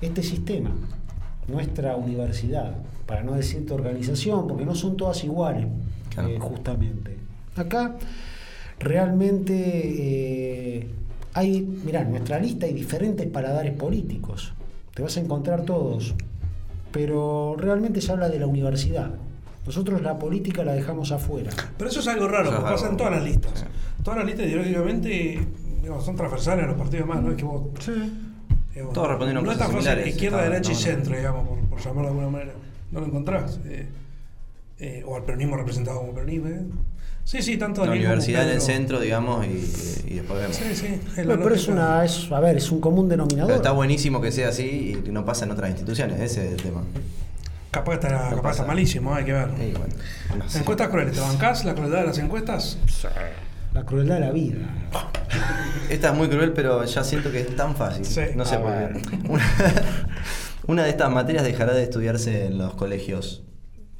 este 0.01 0.21
sistema, 0.21 0.69
nuestra 1.47 1.95
universidad, 1.95 2.75
para 3.07 3.23
no 3.23 3.33
decirte 3.33 3.73
organización, 3.73 4.47
porque 4.47 4.65
no 4.65 4.75
son 4.75 4.97
todas 4.97 5.23
iguales, 5.23 5.65
Claro. 6.13 6.29
eh, 6.29 6.37
justamente. 6.39 7.17
Acá 7.55 7.95
realmente 8.79 9.53
eh, 10.77 10.87
hay, 11.33 11.61
mirá, 11.61 12.01
en 12.01 12.11
nuestra 12.11 12.37
lista 12.39 12.67
hay 12.67 12.73
diferentes 12.73 13.25
paladares 13.27 13.73
políticos, 13.73 14.53
te 14.93 15.01
vas 15.01 15.17
a 15.17 15.21
encontrar 15.21 15.63
todos, 15.63 16.13
pero 16.91 17.55
realmente 17.57 17.99
se 17.99 18.11
habla 18.11 18.29
de 18.29 18.37
la 18.39 18.45
universidad. 18.47 19.09
Nosotros 19.65 20.01
la 20.01 20.17
política 20.19 20.63
la 20.63 20.73
dejamos 20.73 21.11
afuera. 21.11 21.51
Pero 21.77 21.89
eso 21.89 21.99
es 21.99 22.07
algo 22.07 22.27
raro, 22.27 22.51
porque 22.51 22.63
pasa 22.63 22.89
en 22.89 22.97
todas 22.97 23.13
las 23.13 23.23
listas. 23.23 23.59
sí. 23.59 23.65
Todas 24.03 24.19
las 24.19 24.27
listas 24.27 24.45
ideológicamente 24.45 25.39
digamos, 25.81 26.05
son 26.05 26.15
transversales 26.15 26.65
a 26.65 26.67
los 26.67 26.77
partidos 26.77 27.07
más, 27.07 27.21
no 27.21 27.31
es 27.31 27.37
que 27.37 27.43
vos. 27.43 27.63
digamos, 28.73 28.93
Todos 28.93 29.07
respondieron 29.09 29.43
No 29.43 29.51
es 29.51 29.57
tan 29.57 29.67
cosas 29.67 29.83
fácil 29.85 29.91
similares, 29.91 30.07
izquierda, 30.15 30.41
derecha 30.43 30.71
y 30.71 30.75
¿no? 30.75 30.79
centro, 30.79 31.15
digamos, 31.17 31.47
por, 31.47 31.59
por 31.61 31.79
llamarlo 31.79 32.01
de 32.03 32.07
alguna 32.09 32.29
manera. 32.29 32.51
No 32.91 32.99
lo 32.99 33.05
encontrás. 33.07 33.59
eh, 33.65 33.87
eh, 34.77 35.03
o 35.07 35.15
al 35.15 35.23
peronismo 35.23 35.55
representado 35.57 35.99
como 35.99 36.13
peronismo. 36.13 36.47
eh. 36.49 36.61
Sí, 37.23 37.41
sí, 37.41 37.57
tanto 37.57 37.81
La 37.81 37.87
Daniel 37.87 38.03
como 38.05 38.13
universidad 38.13 38.47
en 38.47 38.55
el 38.55 38.61
centro, 38.61 38.99
digamos, 38.99 39.45
y, 39.47 39.49
y 40.11 40.13
después 40.15 40.39
vemos. 40.39 40.55
Sí, 40.55 40.75
sí. 40.75 41.23
la 41.23 41.37
pero 41.37 41.55
es 41.55 41.67
una, 41.67 42.05
es, 42.05 42.31
a 42.31 42.39
ver, 42.39 42.57
es 42.57 42.71
un 42.71 42.79
común 42.79 43.09
denominador. 43.09 43.47
Pero 43.47 43.57
está 43.57 43.71
buenísimo 43.71 44.21
que 44.21 44.31
sea 44.31 44.49
así 44.49 44.93
y 44.95 45.01
que 45.01 45.11
no 45.11 45.25
pasa 45.25 45.45
en 45.45 45.51
otras 45.51 45.71
instituciones, 45.71 46.19
ese 46.19 46.45
es 46.45 46.51
el 46.53 46.61
tema. 46.61 46.83
Capaz 47.75 47.99
que 47.99 48.05
está, 48.07 48.09
No 48.29 48.29
capaz 48.37 48.41
pasa. 48.41 48.51
está 48.61 48.65
malísimo, 48.67 49.13
hay 49.13 49.25
que 49.25 49.33
ver. 49.33 49.47
Bueno. 49.49 49.95
Encuestas 50.55 50.87
crueles, 50.89 51.13
¿te 51.13 51.19
bancás 51.21 51.65
la 51.65 51.75
crueldad 51.75 51.99
de 52.01 52.05
las 52.07 52.17
encuestas? 52.19 52.77
La 53.73 53.85
crueldad 53.85 54.15
de 54.15 54.21
la 54.21 54.31
vida. 54.31 54.57
Esta 55.89 56.09
es 56.11 56.15
muy 56.15 56.29
cruel, 56.29 56.53
pero 56.53 56.83
ya 56.85 57.03
siento 57.03 57.31
que 57.31 57.41
es 57.41 57.55
tan 57.55 57.75
fácil. 57.75 58.05
Sí. 58.05 58.21
No 58.35 58.45
sé 58.45 58.55
A 58.55 58.61
por 58.61 58.71
qué. 58.71 59.01
Una, 59.29 59.43
una 60.67 60.83
de 60.83 60.89
estas 60.89 61.11
materias 61.11 61.43
dejará 61.43 61.73
de 61.73 61.83
estudiarse 61.83 62.45
en 62.45 62.57
los 62.57 62.73
colegios. 62.75 63.43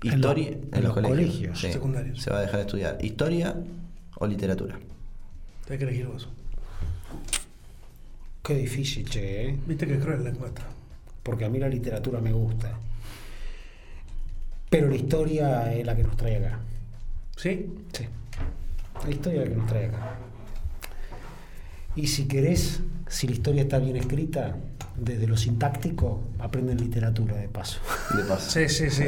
En 0.04 0.14
Historia. 0.16 0.52
lo- 0.72 0.78
en 0.78 0.84
los 0.84 0.94
colegios 0.94 1.60
secundarios. 1.60 2.22
Se 2.22 2.30
va 2.32 2.38
a 2.38 2.42
dejar 2.42 2.56
de 2.58 2.62
estudiar. 2.62 2.98
¿Historia 3.02 3.56
o 4.18 4.26
literatura? 4.28 4.80
Hay 5.70 5.78
que 5.78 5.84
elegir 5.84 6.08
vos. 6.08 6.28
Qué 8.44 8.54
difícil, 8.56 9.10
che, 9.10 9.50
¿eh? 9.50 9.60
Viste 9.66 9.88
que 9.88 9.96
es 9.96 10.00
cruel 10.04 10.24
la 10.24 10.30
encuesta. 10.30 10.62
porque 11.24 11.46
a 11.46 11.50
mí 11.50 11.58
la 11.60 11.68
literatura 11.68 12.20
me 12.22 12.32
gusta. 12.32 12.72
Pero 14.70 14.88
la 14.90 14.96
historia 14.96 15.74
es 15.74 15.86
la 15.86 15.96
que 15.96 16.04
nos 16.04 16.18
trae 16.18 16.38
acá. 16.38 16.60
¿Sí? 17.38 17.68
Sí. 17.94 18.06
La 19.04 19.12
historia 19.12 19.42
es 19.44 19.48
la 19.50 19.54
que 19.54 19.60
nos 19.62 19.68
trae 19.70 19.86
acá. 19.86 20.16
Y 21.96 22.08
si 22.08 22.28
querés, 22.28 22.82
si 23.08 23.28
la 23.28 23.34
historia 23.34 23.62
está 23.64 23.80
bien 23.80 23.96
escrita, 23.96 24.56
desde 24.98 25.28
lo 25.28 25.38
sintáctico, 25.38 26.24
aprenden 26.40 26.78
literatura 26.80 27.36
de 27.36 27.48
paso. 27.48 27.80
De 28.16 28.24
paso. 28.24 28.50
Sí, 28.50 28.68
sí, 28.70 28.90
sí. 28.90 29.04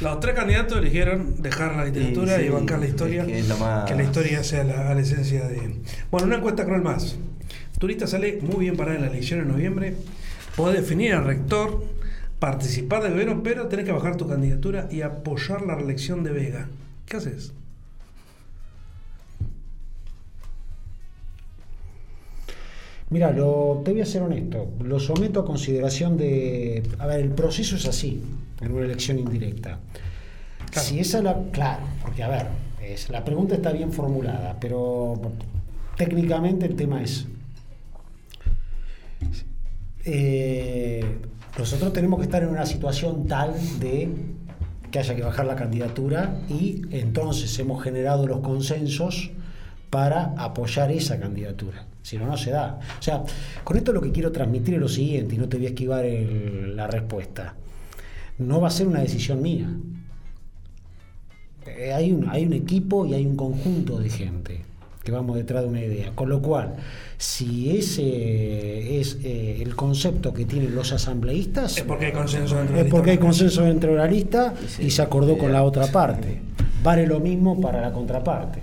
Los 0.00 0.20
tres 0.20 0.34
candidatos 0.34 0.78
eligieron 0.78 1.40
dejar 1.42 1.76
la 1.76 1.84
literatura 1.86 2.38
Y 2.38 2.42
y, 2.42 2.44
sí, 2.46 2.50
bancar 2.50 2.78
la 2.78 2.86
historia. 2.86 3.22
es 3.22 3.26
que 3.28 3.38
es 3.40 3.48
lo 3.48 3.56
más- 3.58 3.90
la 3.90 4.02
historia 4.02 4.42
sea 4.44 4.64
la, 4.64 4.94
la 4.94 5.00
esencia 5.00 5.46
de. 5.48 5.80
Bueno, 6.10 6.26
una 6.26 6.36
encuesta 6.36 6.64
cruel 6.64 6.82
más. 6.82 7.16
Turista 7.78 8.06
sale 8.06 8.38
muy 8.42 8.60
bien 8.60 8.76
para 8.76 8.94
en 8.94 9.02
la 9.02 9.08
elección 9.08 9.40
en 9.40 9.48
noviembre. 9.48 9.94
Podés 10.56 10.80
definir 10.80 11.12
al 11.12 11.24
rector, 11.24 11.84
participar 12.38 13.02
de 13.02 13.10
gobierno, 13.10 13.42
pero 13.42 13.68
tenés 13.68 13.86
que 13.86 13.92
bajar 13.92 14.16
tu 14.16 14.28
candidatura 14.28 14.88
y 14.90 15.02
apoyar 15.02 15.62
la 15.62 15.74
reelección 15.74 16.22
de 16.22 16.32
Vega. 16.32 16.68
¿Qué 17.06 17.16
haces? 17.16 17.52
Mira, 23.08 23.30
lo, 23.30 23.82
te 23.84 23.92
voy 23.92 24.00
a 24.00 24.06
ser 24.06 24.22
honesto, 24.22 24.68
lo 24.82 24.98
someto 24.98 25.40
a 25.40 25.44
consideración 25.44 26.16
de... 26.16 26.82
A 26.98 27.06
ver, 27.06 27.20
el 27.20 27.30
proceso 27.30 27.76
es 27.76 27.86
así, 27.86 28.20
en 28.60 28.72
una 28.72 28.84
elección 28.84 29.20
indirecta. 29.20 29.78
Claro. 30.72 30.88
Si 30.88 30.98
esa 30.98 31.22
la... 31.22 31.40
Claro, 31.52 31.84
porque 32.02 32.24
a 32.24 32.28
ver, 32.28 32.46
es, 32.82 33.08
la 33.08 33.24
pregunta 33.24 33.54
está 33.54 33.70
bien 33.70 33.92
formulada, 33.92 34.58
pero 34.60 35.20
técnicamente 35.96 36.66
el 36.66 36.74
tema 36.74 37.00
es... 37.00 37.26
eh, 40.04 41.04
nosotros 41.58 41.92
tenemos 41.92 42.18
que 42.18 42.26
estar 42.26 42.42
en 42.42 42.50
una 42.50 42.66
situación 42.66 43.26
tal 43.26 43.54
de 43.80 44.10
que 44.90 44.98
haya 44.98 45.14
que 45.14 45.22
bajar 45.22 45.46
la 45.46 45.56
candidatura 45.56 46.40
y 46.48 46.82
entonces 46.90 47.58
hemos 47.58 47.82
generado 47.82 48.26
los 48.26 48.40
consensos 48.40 49.30
para 49.90 50.34
apoyar 50.36 50.90
esa 50.92 51.18
candidatura. 51.18 51.86
Si 52.02 52.18
no, 52.18 52.26
no 52.26 52.36
se 52.36 52.50
da. 52.50 52.78
O 52.98 53.02
sea, 53.02 53.24
con 53.64 53.76
esto 53.76 53.92
lo 53.92 54.00
que 54.00 54.12
quiero 54.12 54.30
transmitir 54.30 54.74
es 54.74 54.80
lo 54.80 54.88
siguiente, 54.88 55.34
y 55.34 55.38
no 55.38 55.48
te 55.48 55.56
voy 55.56 55.66
a 55.66 55.70
esquivar 55.70 56.04
la 56.04 56.86
respuesta. 56.86 57.56
No 58.38 58.60
va 58.60 58.68
a 58.68 58.70
ser 58.70 58.86
una 58.86 59.00
decisión 59.00 59.42
mía. 59.42 59.68
Eh, 61.66 61.92
hay, 61.92 62.12
un, 62.12 62.28
hay 62.28 62.44
un 62.44 62.52
equipo 62.52 63.06
y 63.06 63.14
hay 63.14 63.26
un 63.26 63.34
conjunto 63.34 63.98
de 63.98 64.10
gente 64.10 64.75
que 65.06 65.12
vamos 65.12 65.36
detrás 65.36 65.62
de 65.62 65.68
una 65.68 65.80
idea. 65.80 66.10
Con 66.14 66.28
lo 66.28 66.42
cual, 66.42 66.74
si 67.16 67.78
ese 67.78 69.00
es 69.00 69.18
eh, 69.22 69.62
el 69.62 69.76
concepto 69.76 70.34
que 70.34 70.44
tienen 70.44 70.74
los 70.74 70.92
asambleístas, 70.92 71.78
Es 71.78 71.84
porque 71.84 72.06
hay 72.06 72.12
consenso 72.12 72.56
dentro 72.56 72.74
de 72.74 72.80
es 72.82 72.86
la 72.88 72.90
porque 72.90 73.10
hay 73.10 73.16
lista. 73.16 73.26
consenso 73.26 73.62
dentro 73.62 73.92
de 73.92 73.96
la 73.98 74.06
lista 74.08 74.54
Y 74.62 74.68
sí, 74.68 74.82
y 74.82 74.90
se 74.90 75.00
acordó 75.02 75.38
con 75.38 75.52
la 75.52 75.62
otra 75.62 75.86
parte. 75.86 76.40
Vale 76.82 77.06
lo 77.06 77.20
mismo 77.20 77.60
para 77.60 77.80
la 77.80 77.92
contraparte. 77.92 78.58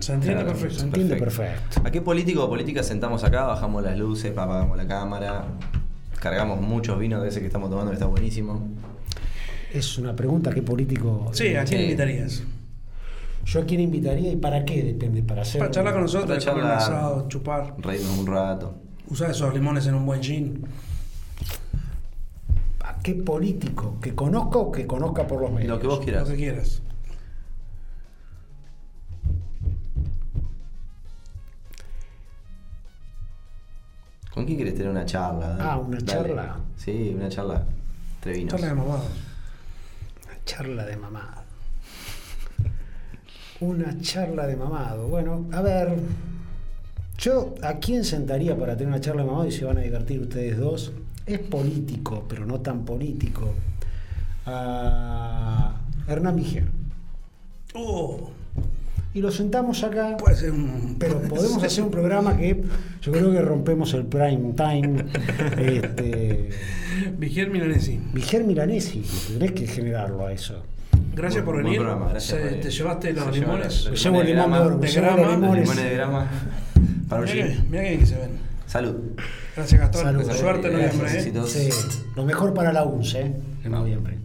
Se 0.00 0.14
entiende 0.14 0.42
Claro, 0.42 0.58
perfecto. 0.58 0.78
Se 0.80 0.84
entiende 0.86 1.16
perfecto. 1.16 1.80
¿A 1.84 1.90
qué 1.90 2.00
político 2.00 2.44
o 2.44 2.48
política 2.48 2.82
sentamos 2.82 3.22
acá? 3.22 3.44
Bajamos 3.44 3.84
las 3.84 3.96
luces, 3.96 4.32
apagamos 4.32 4.76
la 4.76 4.88
cámara, 4.88 5.44
cargamos 6.18 6.60
muchos 6.60 6.98
vinos 6.98 7.22
de 7.22 7.28
ese 7.28 7.40
que 7.40 7.46
estamos 7.46 7.70
tomando 7.70 7.92
que 7.92 7.94
está 7.94 8.06
buenísimo. 8.06 8.66
Es 9.72 9.98
una 9.98 10.16
pregunta, 10.16 10.50
¿qué 10.52 10.62
político? 10.62 11.30
Sí, 11.32 11.54
¿a 11.54 11.64
quién 11.64 11.82
invitarías? 11.82 12.42
¿Yo 13.44 13.60
a 13.60 13.64
quién 13.64 13.80
invitaría 13.80 14.30
y 14.32 14.36
para 14.36 14.64
qué? 14.64 14.82
Depende, 14.82 15.22
para 15.22 15.42
hacer... 15.42 15.58
Para 15.58 15.70
charlar 15.70 15.92
con 15.94 16.02
nosotros, 16.02 16.28
Para 16.44 16.52
comer 16.52 16.64
un 16.64 16.70
charlar. 16.70 16.76
asado, 16.98 17.28
chupar, 17.28 17.74
Reírnos 17.78 18.18
un 18.18 18.26
rato. 18.26 18.74
usar 19.08 19.30
esos 19.30 19.52
limones 19.54 19.86
en 19.86 19.94
un 19.94 20.06
buen 20.06 20.22
gin. 20.22 20.64
¿A 22.84 22.98
qué 23.02 23.14
político? 23.14 23.96
¿Que 24.00 24.14
conozca 24.14 24.58
o 24.58 24.70
que 24.70 24.86
conozca 24.86 25.26
por 25.26 25.40
los 25.40 25.50
medios? 25.50 25.68
Lo 25.70 25.80
que 25.80 25.86
vos 25.86 25.98
Lo 25.98 26.04
quieras. 26.04 26.28
que 26.28 26.36
quieras. 26.36 26.82
¿Con 34.32 34.44
quién 34.44 34.56
quieres 34.58 34.74
tener 34.74 34.90
una 34.90 35.04
charla? 35.04 35.48
Dale. 35.48 35.62
Ah, 35.62 35.76
una 35.78 35.98
Dale. 35.98 36.06
charla. 36.06 36.56
Sí, 36.76 37.12
una 37.16 37.28
charla. 37.28 37.66
Entre 38.16 38.32
vinos. 38.34 38.52
Charla 38.52 38.68
de 38.68 38.74
mamados. 38.74 39.04
Una 40.26 40.44
charla 40.44 40.84
de 40.86 40.96
mamado. 40.96 41.42
Una 43.60 43.98
charla 44.00 44.46
de 44.46 44.56
mamado. 44.56 45.08
Bueno, 45.08 45.46
a 45.52 45.60
ver. 45.62 45.94
Yo, 47.18 47.54
¿a 47.62 47.74
quién 47.74 48.04
sentaría 48.04 48.56
para 48.56 48.74
tener 48.74 48.88
una 48.88 49.00
charla 49.00 49.22
de 49.22 49.28
mamado 49.28 49.46
y 49.48 49.52
se 49.52 49.64
van 49.66 49.76
a 49.76 49.80
divertir 49.82 50.20
ustedes 50.20 50.56
dos? 50.56 50.92
Es 51.26 51.38
político, 51.38 52.24
pero 52.28 52.46
no 52.46 52.60
tan 52.60 52.84
político. 52.84 53.52
A 54.46 55.76
Hernán 56.08 56.36
Viger. 56.36 56.64
Oh, 57.74 58.30
Y 59.12 59.20
lo 59.20 59.30
sentamos 59.30 59.84
acá. 59.84 60.16
puede 60.16 60.36
ser 60.36 60.52
un. 60.52 60.96
Pero 60.98 61.20
podemos 61.22 61.62
hacer 61.62 61.84
un 61.84 61.90
programa 61.90 62.36
que 62.36 62.64
yo 63.02 63.12
creo 63.12 63.30
que 63.30 63.42
rompemos 63.42 63.92
el 63.94 64.04
prime 64.06 64.54
time. 64.56 65.04
Este, 65.58 66.50
Vigier 67.18 67.50
Milanesi. 67.50 68.00
Viger 68.12 68.44
Milanesi, 68.44 69.02
tenés 69.38 69.52
que 69.52 69.66
generarlo 69.66 70.26
a 70.26 70.32
eso. 70.32 70.62
Gracias 71.14 71.44
por 71.44 71.56
venir. 71.56 71.78
programa, 71.78 72.08
gracias 72.10 72.24
Se- 72.24 72.36
por 72.36 72.44
venir. 72.50 72.60
te 72.62 72.70
llevaste 72.70 73.12
los 73.12 73.24
Se 73.24 73.30
lleva 73.32 73.46
limones. 73.52 73.84
los 73.86 74.02
Llevo 74.02 74.22
limones 74.22 74.26
de 74.26 74.34
limón 74.34 74.80
de 74.80 74.92
grama, 74.92 75.16
de 75.18 75.20
grama, 75.20 75.22
Los 75.22 75.40
limones. 75.40 75.60
limones 75.68 75.84
de 75.84 75.94
grama. 75.96 76.30
Para 77.08 77.22
un 77.22 77.28
Mira 77.28 77.46
que, 77.46 77.56
mira 77.68 77.82
que 77.82 77.88
bien 77.88 78.00
que 78.00 78.06
se 78.06 78.16
ven. 78.16 78.30
Salud. 78.66 78.94
Gracias, 79.56 79.80
Gastón. 79.80 80.02
Salud. 80.04 80.32
Suerte 80.32 80.66
en 80.68 80.72
noviembre. 80.74 81.18
¿eh? 81.18 81.32
Sí, 81.46 81.68
lo 82.14 82.24
mejor 82.24 82.54
para 82.54 82.72
la 82.72 82.84
UNCE 82.84 83.20
¿eh? 83.20 83.32
en 83.64 83.72
noviembre. 83.72 84.16